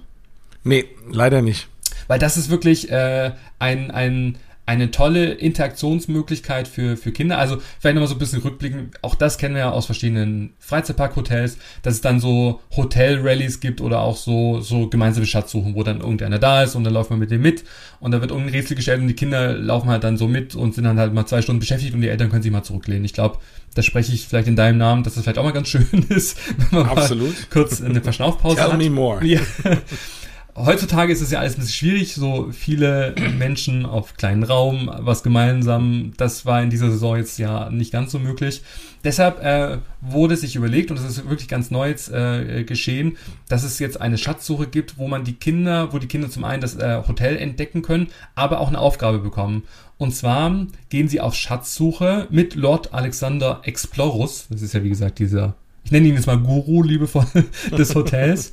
[0.64, 1.68] Nee, leider nicht.
[2.08, 4.36] Weil das ist wirklich äh, ein, ein,
[4.70, 7.38] eine tolle Interaktionsmöglichkeit für, für Kinder.
[7.38, 8.92] Also vielleicht nochmal so ein bisschen rückblicken.
[9.02, 14.00] Auch das kennen wir ja aus verschiedenen Freizeitpark-Hotels, dass es dann so Hotel-Rallies gibt oder
[14.00, 17.32] auch so, so gemeinsame Schatzsuchen, wo dann irgendeiner da ist und dann läuft man mit
[17.32, 17.64] dem mit
[17.98, 20.72] und da wird irgendein Rätsel gestellt und die Kinder laufen halt dann so mit und
[20.72, 23.04] sind dann halt mal zwei Stunden beschäftigt und die Eltern können sich mal zurücklehnen.
[23.04, 23.38] Ich glaube,
[23.74, 26.38] da spreche ich vielleicht in deinem Namen, dass das vielleicht auch mal ganz schön ist,
[26.70, 27.30] wenn man Absolut.
[27.30, 28.78] mal kurz eine Verschnaufpause Tell hat.
[28.78, 29.24] Me more.
[29.24, 29.40] Ja.
[30.56, 35.22] Heutzutage ist es ja alles ein bisschen schwierig, so viele Menschen auf kleinen Raum, was
[35.22, 38.62] gemeinsam, das war in dieser Saison jetzt ja nicht ganz so möglich.
[39.04, 43.16] Deshalb äh, wurde sich überlegt, und das ist wirklich ganz neu jetzt äh, geschehen,
[43.48, 46.60] dass es jetzt eine Schatzsuche gibt, wo man die Kinder, wo die Kinder zum einen
[46.60, 49.64] das äh, Hotel entdecken können, aber auch eine Aufgabe bekommen.
[49.98, 55.18] Und zwar gehen sie auf Schatzsuche mit Lord Alexander Explorus, das ist ja wie gesagt
[55.18, 57.26] dieser, ich nenne ihn jetzt mal Guru liebevoll
[57.76, 58.52] des Hotels.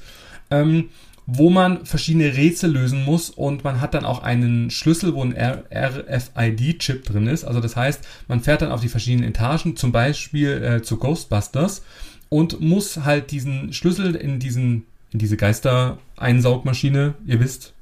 [0.49, 0.89] ähm,
[1.27, 5.35] wo man verschiedene Rätsel lösen muss und man hat dann auch einen Schlüssel, wo ein
[5.37, 7.43] RFID-Chip drin ist.
[7.43, 11.83] Also das heißt, man fährt dann auf die verschiedenen Etagen, zum Beispiel äh, zu Ghostbusters
[12.29, 17.73] und muss halt diesen Schlüssel in diesen in diese Geister-Einsaugmaschine, ihr wisst,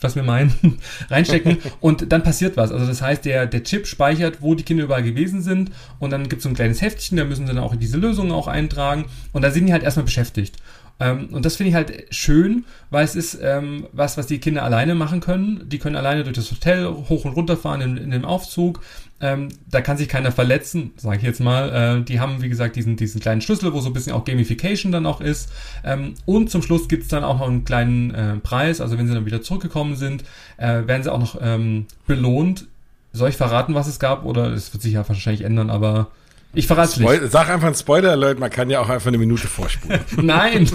[0.00, 0.78] was wir meinen,
[1.10, 2.72] reinstecken und dann passiert was.
[2.72, 6.28] Also das heißt, der, der Chip speichert, wo die Kinder überall gewesen sind und dann
[6.28, 9.06] gibt es so ein kleines Heftchen, da müssen sie dann auch diese Lösungen auch eintragen
[9.32, 10.56] und da sind die halt erstmal beschäftigt.
[11.00, 14.62] Ähm, und das finde ich halt schön, weil es ist ähm, was, was die Kinder
[14.62, 15.68] alleine machen können.
[15.68, 18.80] Die können alleine durch das Hotel hoch und runter fahren in, in dem Aufzug.
[19.20, 22.00] Ähm, da kann sich keiner verletzen, sage ich jetzt mal.
[22.00, 24.92] Äh, die haben, wie gesagt, diesen, diesen kleinen Schlüssel, wo so ein bisschen auch Gamification
[24.92, 25.50] dann auch ist.
[25.84, 28.80] Ähm, und zum Schluss gibt es dann auch noch einen kleinen äh, Preis.
[28.80, 30.24] Also wenn sie dann wieder zurückgekommen sind,
[30.58, 32.66] äh, werden sie auch noch ähm, belohnt.
[33.12, 34.24] Soll ich verraten, was es gab?
[34.24, 36.08] Oder es wird sich ja wahrscheinlich ändern, aber
[36.54, 37.30] ich verrate nicht.
[37.30, 40.00] Sag einfach ein Spoiler-Alert, man kann ja auch einfach eine Minute vorspulen.
[40.22, 40.68] Nein,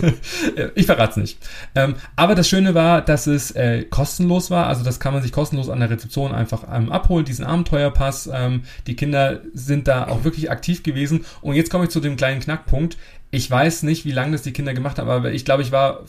[0.76, 1.50] ich verrate es nicht.
[1.76, 4.68] Ähm, aber das Schöne war, dass es äh, kostenlos war.
[4.68, 8.30] Also das kann man sich kostenlos an der Rezeption einfach ähm, abholen, diesen Abenteuerpass.
[8.34, 11.26] Ähm, die Kinder sind da auch wirklich aktiv gewesen.
[11.42, 12.98] Und jetzt komme ich zu dem kleinen Knackpunkt.
[13.32, 16.04] Ich weiß nicht, wie lange das die Kinder gemacht haben, aber ich glaube, ich war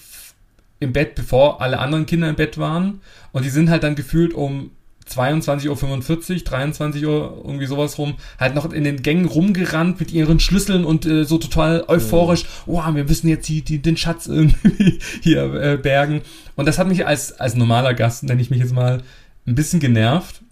[0.81, 3.03] im Bett, bevor alle anderen Kinder im Bett waren.
[3.33, 4.71] Und die sind halt dann gefühlt um
[5.11, 10.41] 22.45 Uhr, 23 Uhr, irgendwie sowas rum, halt noch in den Gängen rumgerannt mit ihren
[10.41, 15.01] Schlüsseln und äh, so total euphorisch, oh, wir müssen jetzt die, die, den Schatz irgendwie
[15.23, 16.23] hier äh, bergen.
[16.57, 19.03] Und das hat mich als, als normaler Gast, nenne ich mich jetzt mal,
[19.47, 20.43] ein bisschen genervt,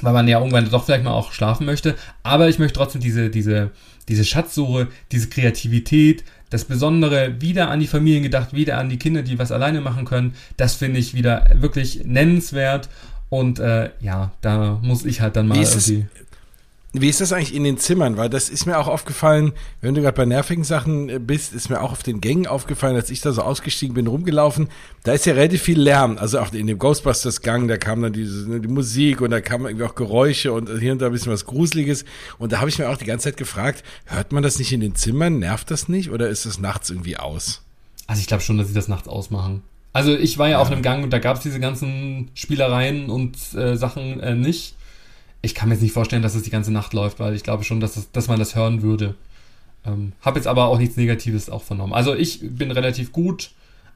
[0.00, 1.94] weil man ja irgendwann doch vielleicht mal auch schlafen möchte.
[2.22, 3.70] Aber ich möchte trotzdem diese, diese,
[4.08, 9.22] diese Schatzsuche, diese Kreativität, das Besondere wieder an die Familien gedacht, wieder an die Kinder,
[9.22, 10.34] die was alleine machen können.
[10.56, 12.88] Das finde ich wieder wirklich nennenswert.
[13.30, 16.06] Und äh, ja, da muss ich halt dann mal wie irgendwie.
[16.94, 18.16] Wie ist das eigentlich in den Zimmern?
[18.16, 19.52] Weil das ist mir auch aufgefallen,
[19.82, 22.96] wenn du gerade bei nervigen Sachen äh, bist, ist mir auch auf den Gängen aufgefallen,
[22.96, 24.68] als ich da so ausgestiegen bin, rumgelaufen.
[25.04, 26.16] Da ist ja relativ viel Lärm.
[26.16, 29.66] Also auch in dem Ghostbusters-Gang, da kam dann diese, ne, die Musik und da kamen
[29.66, 32.06] irgendwie auch Geräusche und hier und da ein bisschen was Gruseliges.
[32.38, 34.80] Und da habe ich mir auch die ganze Zeit gefragt, hört man das nicht in
[34.80, 35.40] den Zimmern?
[35.40, 36.10] Nervt das nicht?
[36.10, 37.60] Oder ist das nachts irgendwie aus?
[38.06, 39.62] Also ich glaube schon, dass sie das nachts ausmachen.
[39.98, 40.58] Also ich war ja, ja.
[40.58, 44.74] auf einem Gang und da gab es diese ganzen Spielereien und äh, Sachen äh, nicht
[45.42, 47.64] ich kann mir jetzt nicht vorstellen, dass es die ganze Nacht läuft, weil ich glaube
[47.64, 49.14] schon, dass, das, dass man das hören würde.
[49.86, 51.92] Ähm, habe jetzt aber auch nichts Negatives auch vernommen.
[51.92, 53.52] Also ich bin relativ gut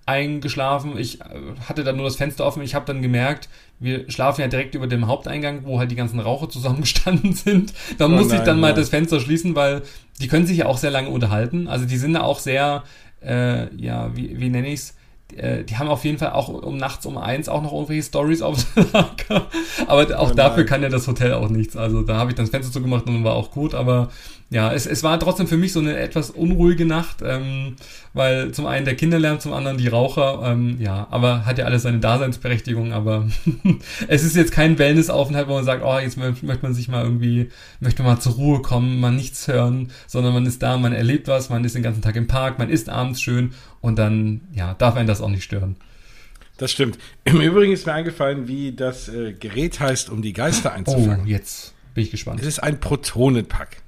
[0.06, 0.96] eingeschlafen.
[0.96, 1.24] Ich äh,
[1.68, 2.62] hatte dann nur das Fenster offen.
[2.62, 3.48] Ich habe dann gemerkt,
[3.80, 7.72] wir schlafen ja direkt über dem Haupteingang, wo halt die ganzen Raucher zusammengestanden sind.
[7.98, 9.82] Da oh muss ich dann mal das Fenster schließen, weil
[10.20, 11.66] die können sich ja auch sehr lange unterhalten.
[11.66, 12.84] Also die sind da auch sehr,
[13.20, 14.94] äh, ja, wie, wie nenne ich's?
[15.36, 18.42] Äh, die haben auf jeden Fall auch um nachts um eins auch noch irgendwelche Stories
[18.42, 19.46] auf Lager.
[19.86, 21.76] Aber auch oh dafür kann ja das Hotel auch nichts.
[21.76, 23.74] Also da habe ich dann das Fenster zugemacht und war auch gut.
[23.74, 24.10] Aber
[24.52, 27.76] ja, es, es war trotzdem für mich so eine etwas unruhige Nacht, ähm,
[28.12, 31.84] weil zum einen der Kinderlärm, zum anderen die Raucher, ähm, ja, aber hat ja alles
[31.84, 33.26] seine Daseinsberechtigung, aber
[34.08, 37.48] es ist jetzt kein Wellnessaufenthalt, wo man sagt, oh, jetzt möchte man sich mal irgendwie,
[37.80, 41.28] möchte man mal zur Ruhe kommen, mal nichts hören, sondern man ist da, man erlebt
[41.28, 44.74] was, man ist den ganzen Tag im Park, man isst abends schön und dann, ja,
[44.74, 45.76] darf einen das auch nicht stören.
[46.58, 46.98] Das stimmt.
[47.24, 51.22] Im Übrigen ist mir eingefallen, wie das äh, Gerät heißt, um die Geister einzufangen.
[51.24, 52.40] Oh, jetzt bin ich gespannt.
[52.40, 53.81] Es ist ein Protonenpack.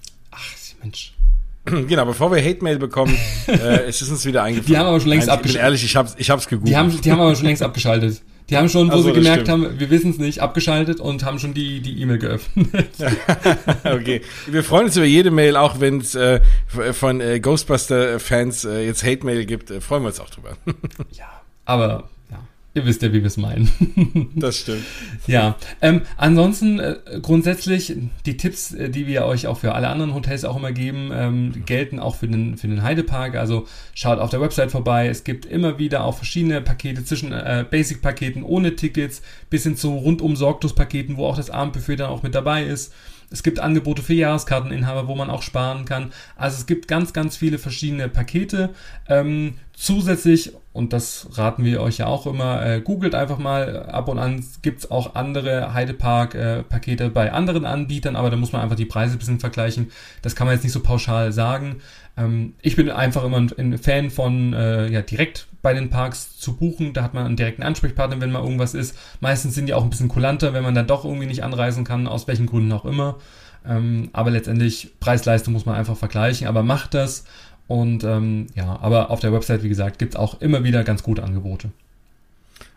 [0.84, 1.12] Mensch.
[1.88, 3.16] Genau, bevor wir Hate-Mail bekommen,
[3.46, 4.66] äh, es ist uns wieder eingefallen.
[4.66, 5.50] Die haben aber schon längst abgeschaltet.
[5.50, 6.70] Ich bin ehrlich, ich hab's, ich hab's gegoogelt.
[6.70, 8.20] Die haben, die haben aber schon längst abgeschaltet.
[8.50, 9.64] Die haben schon, wo also, sie gemerkt stimmt.
[9.64, 12.68] haben, wir wissen es nicht, abgeschaltet und haben schon die die E-Mail geöffnet.
[13.84, 14.20] okay.
[14.46, 16.42] Wir freuen uns über jede Mail, auch wenn es äh,
[16.92, 20.58] von äh, Ghostbuster-Fans äh, jetzt Hate-Mail gibt, äh, freuen wir uns auch drüber.
[21.12, 22.10] ja, aber
[22.76, 23.70] Ihr wisst ja, wie wir es meinen.
[24.34, 24.82] das stimmt.
[25.28, 27.96] Ja, ähm, ansonsten äh, grundsätzlich
[28.26, 31.62] die Tipps, äh, die wir euch auch für alle anderen Hotels auch immer geben, ähm,
[31.66, 33.36] gelten auch für den, für den Heidepark.
[33.36, 35.06] Also schaut auf der Website vorbei.
[35.06, 39.94] Es gibt immer wieder auch verschiedene Pakete zwischen äh, Basic-Paketen ohne Tickets bis hin zu
[39.94, 42.92] rundum Sorglos-Paketen, wo auch das Abendbuffet dann auch mit dabei ist.
[43.34, 46.12] Es gibt Angebote für Jahreskarteninhaber, wo man auch sparen kann.
[46.36, 48.70] Also es gibt ganz, ganz viele verschiedene Pakete.
[49.08, 54.06] Ähm, zusätzlich, und das raten wir euch ja auch immer, äh, googelt einfach mal, ab
[54.06, 58.62] und an gibt es auch andere Heidepark-Pakete äh, bei anderen Anbietern, aber da muss man
[58.62, 59.90] einfach die Preise ein bisschen vergleichen.
[60.22, 61.80] Das kann man jetzt nicht so pauschal sagen.
[62.16, 66.56] Ähm, ich bin einfach immer ein, Fan von äh, ja, direkt bei den Parks zu
[66.56, 66.92] buchen.
[66.92, 68.96] Da hat man einen direkten Ansprechpartner, wenn mal irgendwas ist.
[69.20, 72.06] Meistens sind die auch ein bisschen kulanter, wenn man dann doch irgendwie nicht anreisen kann,
[72.06, 73.16] aus welchen Gründen auch immer.
[73.66, 76.46] Ähm, aber letztendlich Preis-Leistung muss man einfach vergleichen.
[76.46, 77.24] Aber macht das.
[77.66, 81.02] Und ähm, ja, aber auf der Website, wie gesagt, gibt es auch immer wieder ganz
[81.02, 81.70] gute Angebote.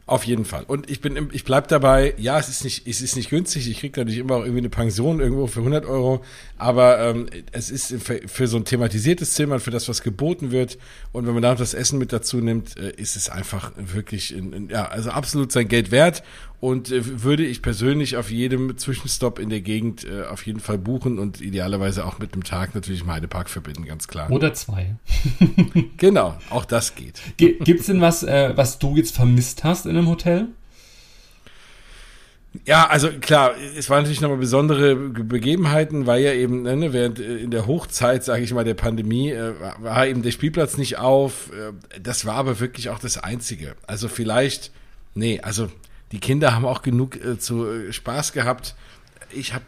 [0.08, 0.64] Auf jeden Fall.
[0.64, 2.14] Und ich bin, ich bleib dabei.
[2.18, 3.70] Ja, es ist nicht, es ist nicht günstig.
[3.70, 6.24] Ich kriege natürlich immer auch irgendwie eine Pension irgendwo für 100 Euro.
[6.58, 10.78] Aber ähm, es ist für, für, so ein thematisiertes Zimmer, für das, was geboten wird.
[11.12, 14.34] Und wenn man da noch das Essen mit dazu nimmt, äh, ist es einfach wirklich,
[14.34, 16.24] in, in, ja, also absolut sein Geld wert
[16.60, 20.78] und äh, würde ich persönlich auf jedem Zwischenstopp in der Gegend äh, auf jeden Fall
[20.78, 24.32] buchen und idealerweise auch mit einem Tag natürlich im Heidepark verbinden, ganz klar.
[24.32, 24.96] Oder zwei.
[25.98, 27.22] genau, auch das geht.
[27.38, 30.48] Ge Gibt es denn was, äh, was du jetzt vermisst hast in einem Hotel?
[32.66, 37.38] Ja, also klar, es waren natürlich nochmal besondere Begebenheiten, weil ja eben ne, während äh,
[37.38, 41.52] in der Hochzeit, sage ich mal, der Pandemie, äh, war eben der Spielplatz nicht auf.
[41.52, 43.76] Äh, das war aber wirklich auch das Einzige.
[43.86, 44.72] Also vielleicht,
[45.14, 45.70] nee, also
[46.12, 48.76] die Kinder haben auch genug äh, zu äh, Spaß gehabt.
[49.32, 49.66] Ich habe,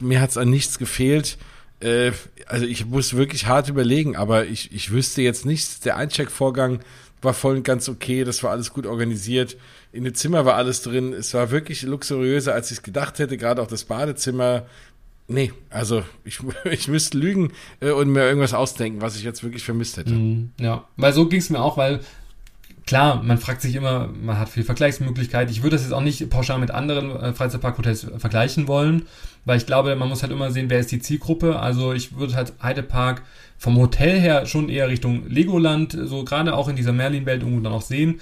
[0.00, 1.38] mir hat's an nichts gefehlt.
[1.80, 2.12] Äh,
[2.46, 5.80] also ich muss wirklich hart überlegen, aber ich, ich wüsste jetzt nichts.
[5.80, 6.80] Der Eincheckvorgang
[7.22, 9.56] war voll und ganz okay, das war alles gut organisiert.
[9.92, 11.12] In dem Zimmer war alles drin.
[11.12, 13.36] Es war wirklich luxuriöser, als ich es gedacht hätte.
[13.36, 14.66] Gerade auch das Badezimmer.
[15.28, 19.64] Nee, also ich, ich müsste lügen äh, und mir irgendwas ausdenken, was ich jetzt wirklich
[19.64, 20.12] vermisst hätte.
[20.12, 22.00] Mm, ja, weil so ging es mir auch, weil
[22.86, 25.50] klar, man fragt sich immer, man hat viel Vergleichsmöglichkeit.
[25.50, 29.06] Ich würde das jetzt auch nicht pauschal mit anderen äh, Freizeitparkhotels vergleichen wollen,
[29.44, 31.58] weil ich glaube, man muss halt immer sehen, wer ist die Zielgruppe.
[31.58, 33.22] Also ich würde halt Heidepark
[33.58, 37.72] vom Hotel her schon eher Richtung Legoland, so gerade auch in dieser Merlin-Welt irgendwo dann
[37.72, 38.20] auch sehen,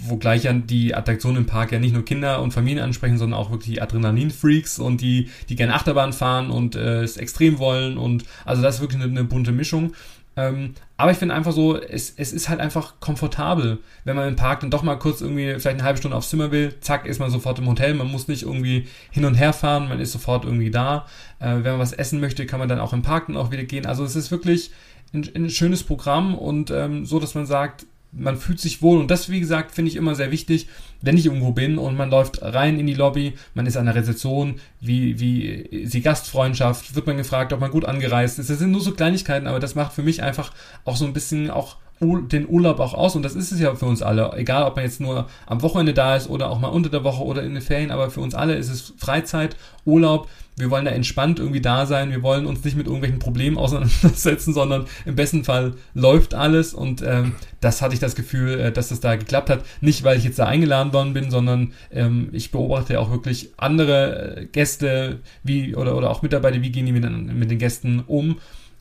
[0.00, 3.38] wo gleich ja die Attraktionen im Park ja nicht nur Kinder und Familien ansprechen, sondern
[3.38, 8.24] auch wirklich Adrenalin-Freaks und die, die gerne Achterbahn fahren und äh, es extrem wollen und
[8.44, 9.92] also das ist wirklich eine, eine bunte Mischung.
[10.38, 14.36] Ähm, aber ich finde einfach so, es, es ist halt einfach komfortabel, wenn man im
[14.36, 17.18] Park dann doch mal kurz irgendwie vielleicht eine halbe Stunde aufs Zimmer will, zack, ist
[17.18, 20.44] man sofort im Hotel, man muss nicht irgendwie hin und her fahren, man ist sofort
[20.44, 21.06] irgendwie da.
[21.40, 23.64] Äh, wenn man was essen möchte, kann man dann auch im Park dann auch wieder
[23.64, 23.84] gehen.
[23.84, 24.70] Also es ist wirklich
[25.12, 29.10] ein, ein schönes Programm und ähm, so, dass man sagt, man fühlt sich wohl und
[29.10, 30.68] das, wie gesagt, finde ich immer sehr wichtig,
[31.02, 33.94] wenn ich irgendwo bin und man läuft rein in die Lobby, man ist an der
[33.94, 38.50] Rezeption, wie, wie ist die Gastfreundschaft, wird man gefragt, ob man gut angereist ist.
[38.50, 40.52] Das sind nur so Kleinigkeiten, aber das macht für mich einfach
[40.84, 43.16] auch so ein bisschen auch den Urlaub auch aus.
[43.16, 45.94] Und das ist es ja für uns alle, egal ob man jetzt nur am Wochenende
[45.94, 48.34] da ist oder auch mal unter der Woche oder in den Ferien, aber für uns
[48.34, 50.28] alle ist es Freizeit, Urlaub,
[50.58, 54.52] wir wollen da entspannt irgendwie da sein, wir wollen uns nicht mit irgendwelchen Problemen auseinandersetzen,
[54.52, 56.74] sondern im besten Fall läuft alles.
[56.74, 59.64] Und ähm, das hatte ich das Gefühl, äh, dass das da geklappt hat.
[59.80, 64.36] Nicht, weil ich jetzt da eingeladen worden bin, sondern ähm, ich beobachte auch wirklich andere
[64.36, 68.38] äh, Gäste wie oder, oder auch Mitarbeiter, wie gehen die mit, mit den Gästen um.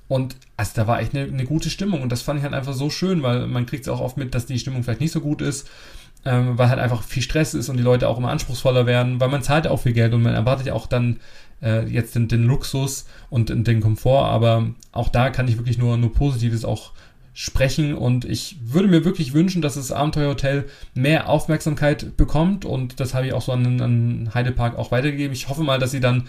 [0.07, 2.73] Und also da war echt eine, eine gute Stimmung und das fand ich halt einfach
[2.73, 5.21] so schön, weil man kriegt es auch oft mit, dass die Stimmung vielleicht nicht so
[5.21, 5.69] gut ist,
[6.25, 9.29] ähm, weil halt einfach viel Stress ist und die Leute auch immer anspruchsvoller werden, weil
[9.29, 11.19] man zahlt auch viel Geld und man erwartet ja auch dann
[11.61, 15.95] äh, jetzt den, den Luxus und den Komfort, aber auch da kann ich wirklich nur,
[15.95, 16.91] nur Positives auch
[17.33, 23.13] sprechen und ich würde mir wirklich wünschen, dass das Abenteuerhotel mehr Aufmerksamkeit bekommt und das
[23.13, 25.33] habe ich auch so an, an Heidepark auch weitergegeben.
[25.33, 26.23] Ich hoffe mal, dass sie dann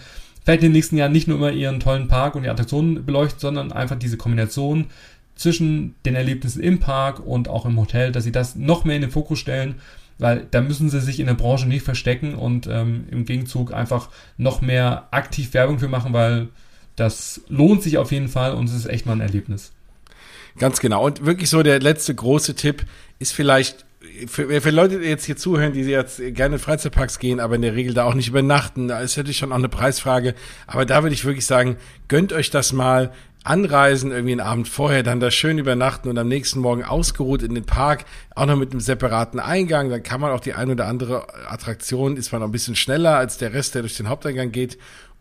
[0.49, 3.39] vielleicht in den nächsten Jahren nicht nur immer ihren tollen Park und die Attraktionen beleuchten,
[3.39, 4.87] sondern einfach diese Kombination
[5.35, 9.03] zwischen den Erlebnissen im Park und auch im Hotel, dass sie das noch mehr in
[9.03, 9.75] den Fokus stellen,
[10.17, 14.09] weil da müssen sie sich in der Branche nicht verstecken und ähm, im Gegenzug einfach
[14.37, 16.47] noch mehr aktiv Werbung für machen, weil
[16.95, 19.71] das lohnt sich auf jeden Fall und es ist echt mal ein Erlebnis.
[20.57, 21.05] Ganz genau.
[21.05, 22.87] Und wirklich so der letzte große Tipp
[23.19, 23.85] ist vielleicht
[24.27, 27.61] für, für Leute, die jetzt hier zuhören, die jetzt gerne in Freizeitparks gehen, aber in
[27.61, 30.35] der Regel da auch nicht übernachten, da ist natürlich schon auch eine Preisfrage.
[30.67, 31.77] Aber da würde ich wirklich sagen,
[32.07, 33.11] gönnt euch das mal.
[33.45, 37.55] Anreisen, irgendwie einen Abend vorher, dann da schön übernachten und am nächsten Morgen ausgeruht in
[37.55, 38.03] den Park,
[38.35, 42.17] auch noch mit einem separaten Eingang, dann kann man auch die ein oder andere Attraktion,
[42.17, 44.77] ist man noch ein bisschen schneller als der Rest, der durch den Haupteingang geht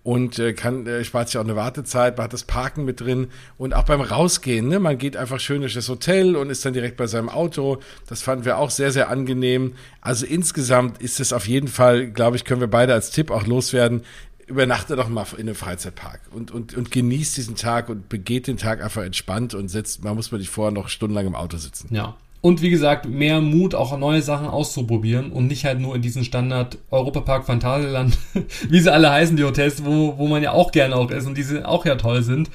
[0.09, 3.27] und äh, kann äh, spart sich auch eine Wartezeit, man hat das Parken mit drin
[3.59, 6.73] und auch beim Rausgehen, ne, man geht einfach schön durch das Hotel und ist dann
[6.73, 7.77] direkt bei seinem Auto.
[8.07, 9.75] Das fanden wir auch sehr sehr angenehm.
[10.01, 13.47] Also insgesamt ist es auf jeden Fall, glaube ich, können wir beide als Tipp auch
[13.47, 14.01] loswerden.
[14.47, 18.57] Übernachte doch mal in einem Freizeitpark und, und, und genießt diesen Tag und begeht den
[18.57, 21.95] Tag einfach entspannt und sitzt, man muss man nicht vorher noch stundenlang im Auto sitzen.
[21.95, 26.03] Ja, und wie gesagt, mehr Mut, auch neue Sachen auszuprobieren und nicht halt nur in
[26.03, 28.17] diesen Standard Europapark Phantasialand,
[28.69, 31.37] wie sie alle heißen, die Hotels, wo, wo man ja auch gerne auch ist und
[31.37, 32.51] die auch ja toll sind.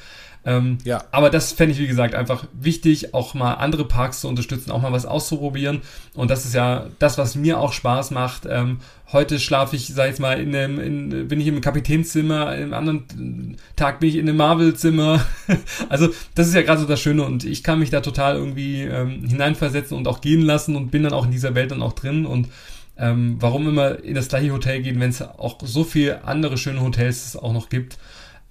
[0.45, 1.03] Ähm, ja.
[1.11, 4.81] Aber das fände ich, wie gesagt, einfach wichtig, auch mal andere Parks zu unterstützen, auch
[4.81, 5.81] mal was auszuprobieren.
[6.15, 8.45] Und das ist ja das, was mir auch Spaß macht.
[8.49, 8.79] Ähm,
[9.13, 13.57] heute schlafe ich, sag ich mal, in einem, in, bin ich im Kapitänszimmer, im anderen
[13.75, 15.25] Tag bin ich in einem Marvel-Zimmer.
[15.89, 18.81] also das ist ja gerade so das Schöne und ich kann mich da total irgendwie
[18.81, 21.93] ähm, hineinversetzen und auch gehen lassen und bin dann auch in dieser Welt dann auch
[21.93, 22.49] drin und
[22.95, 26.81] ähm, warum immer in das gleiche Hotel gehen, wenn es auch so viele andere schöne
[26.81, 27.97] Hotels auch noch gibt.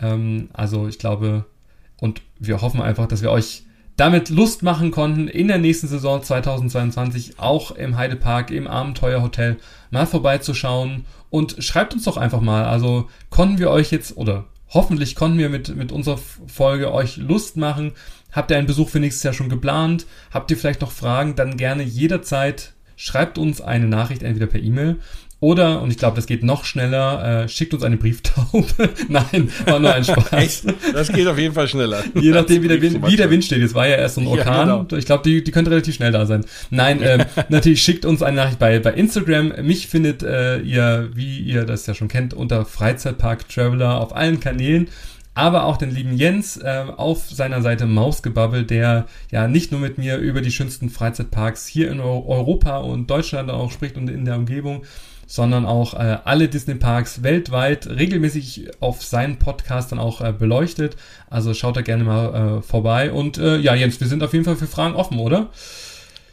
[0.01, 1.45] Ähm, also ich glaube,
[2.03, 3.63] und wir hoffen einfach, dass wir euch
[3.97, 9.59] damit Lust machen konnten, in der nächsten Saison 2022 auch im Heidepark, im Abenteuerhotel
[9.93, 11.05] mal vorbeizuschauen.
[11.31, 15.49] Und schreibt uns doch einfach mal, also konnten wir euch jetzt, oder hoffentlich konnten wir
[15.49, 17.93] mit, mit unserer Folge euch Lust machen.
[18.33, 20.07] Habt ihr einen Besuch für nächstes Jahr schon geplant?
[20.33, 21.37] Habt ihr vielleicht noch Fragen?
[21.37, 24.99] Dann gerne jederzeit schreibt uns eine Nachricht entweder per E-Mail
[25.43, 28.65] oder, und ich glaube, das geht noch schneller, äh, schickt uns eine Brieftaube.
[29.09, 30.67] Nein, war nur ein Spaß.
[30.93, 32.05] Das geht auf jeden Fall schneller.
[32.15, 33.61] Je nachdem, wie der, Wind, wie der Wind steht.
[33.61, 34.69] Es war ja erst so ein Orkan.
[34.69, 34.97] Ja, genau.
[34.97, 36.45] Ich glaube, die, die könnte relativ schnell da sein.
[36.71, 39.53] Nein, äh, natürlich schickt uns eine Nachricht bei, bei Instagram.
[39.63, 44.39] Mich findet äh, ihr, wie ihr das ja schon kennt, unter Freizeitpark Traveler auf allen
[44.39, 44.91] Kanälen
[45.35, 49.99] aber auch den lieben Jens äh, auf seiner Seite Mausgebabbel, der ja nicht nur mit
[49.99, 54.37] mir über die schönsten Freizeitparks hier in Europa und Deutschland auch spricht und in der
[54.37, 54.83] Umgebung,
[55.27, 60.97] sondern auch äh, alle Disney-Parks weltweit regelmäßig auf seinen Podcast dann auch äh, beleuchtet.
[61.31, 63.11] Also schaut da gerne mal äh, vorbei.
[63.11, 65.49] Und äh, ja, Jens, wir sind auf jeden Fall für Fragen offen, oder?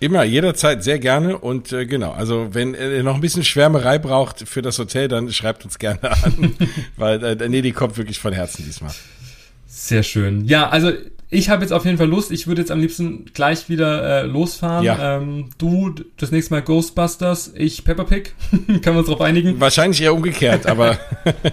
[0.01, 1.37] Immer, jederzeit, sehr gerne.
[1.37, 5.31] Und äh, genau, also wenn ihr noch ein bisschen Schwärmerei braucht für das Hotel, dann
[5.31, 6.55] schreibt uns gerne an.
[6.97, 8.93] weil äh, nee, die kommt wirklich von Herzen diesmal.
[9.67, 10.45] Sehr schön.
[10.45, 10.91] Ja, also
[11.31, 12.31] ich habe jetzt auf jeden Fall Lust.
[12.31, 14.83] Ich würde jetzt am liebsten gleich wieder äh, losfahren.
[14.83, 15.17] Ja.
[15.17, 18.33] Ähm, du das nächste Mal Ghostbusters, ich Peppa Pig.
[18.81, 19.59] Kann man uns darauf einigen?
[19.59, 20.97] Wahrscheinlich eher umgekehrt, aber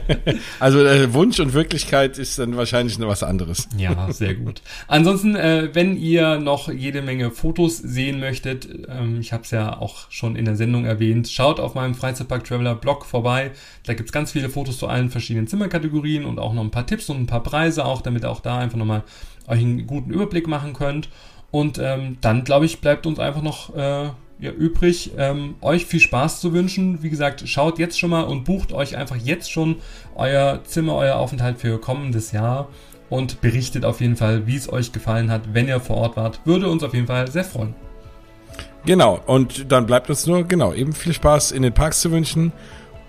[0.60, 3.68] also äh, Wunsch und Wirklichkeit ist dann wahrscheinlich noch was anderes.
[3.76, 4.62] Ja, sehr gut.
[4.88, 9.78] Ansonsten, äh, wenn ihr noch jede Menge Fotos sehen möchtet, ähm, ich habe es ja
[9.78, 13.50] auch schon in der Sendung erwähnt, schaut auf meinem Freizeitpark Traveler Blog vorbei.
[13.84, 17.10] Da gibt's ganz viele Fotos zu allen verschiedenen Zimmerkategorien und auch noch ein paar Tipps
[17.10, 19.02] und ein paar Preise auch, damit ihr auch da einfach nochmal
[19.48, 21.08] euch einen guten Überblick machen könnt.
[21.50, 26.00] Und ähm, dann, glaube ich, bleibt uns einfach noch äh, ja, übrig, ähm, euch viel
[26.00, 27.02] Spaß zu wünschen.
[27.02, 29.76] Wie gesagt, schaut jetzt schon mal und bucht euch einfach jetzt schon
[30.14, 32.68] euer Zimmer, euer Aufenthalt für kommendes Jahr
[33.08, 36.40] und berichtet auf jeden Fall, wie es euch gefallen hat, wenn ihr vor Ort wart.
[36.44, 37.74] Würde uns auf jeden Fall sehr freuen.
[38.84, 42.52] Genau, und dann bleibt uns nur, genau, eben viel Spaß in den Parks zu wünschen.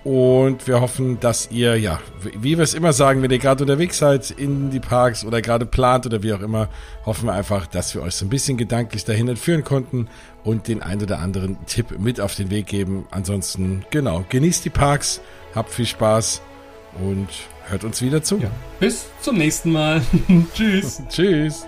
[0.07, 1.99] Und wir hoffen, dass ihr, ja,
[2.39, 5.65] wie wir es immer sagen, wenn ihr gerade unterwegs seid in die Parks oder gerade
[5.65, 6.69] plant oder wie auch immer,
[7.05, 10.07] hoffen wir einfach, dass wir euch so ein bisschen gedanklich dahin entführen konnten
[10.45, 13.05] und den ein oder anderen Tipp mit auf den Weg geben.
[13.11, 15.19] Ansonsten, genau, genießt die Parks,
[15.53, 16.41] habt viel Spaß
[17.03, 17.27] und
[17.67, 18.37] hört uns wieder zu.
[18.37, 18.49] Ja.
[18.79, 20.01] Bis zum nächsten Mal.
[20.55, 21.01] Tschüss.
[21.09, 21.67] Tschüss.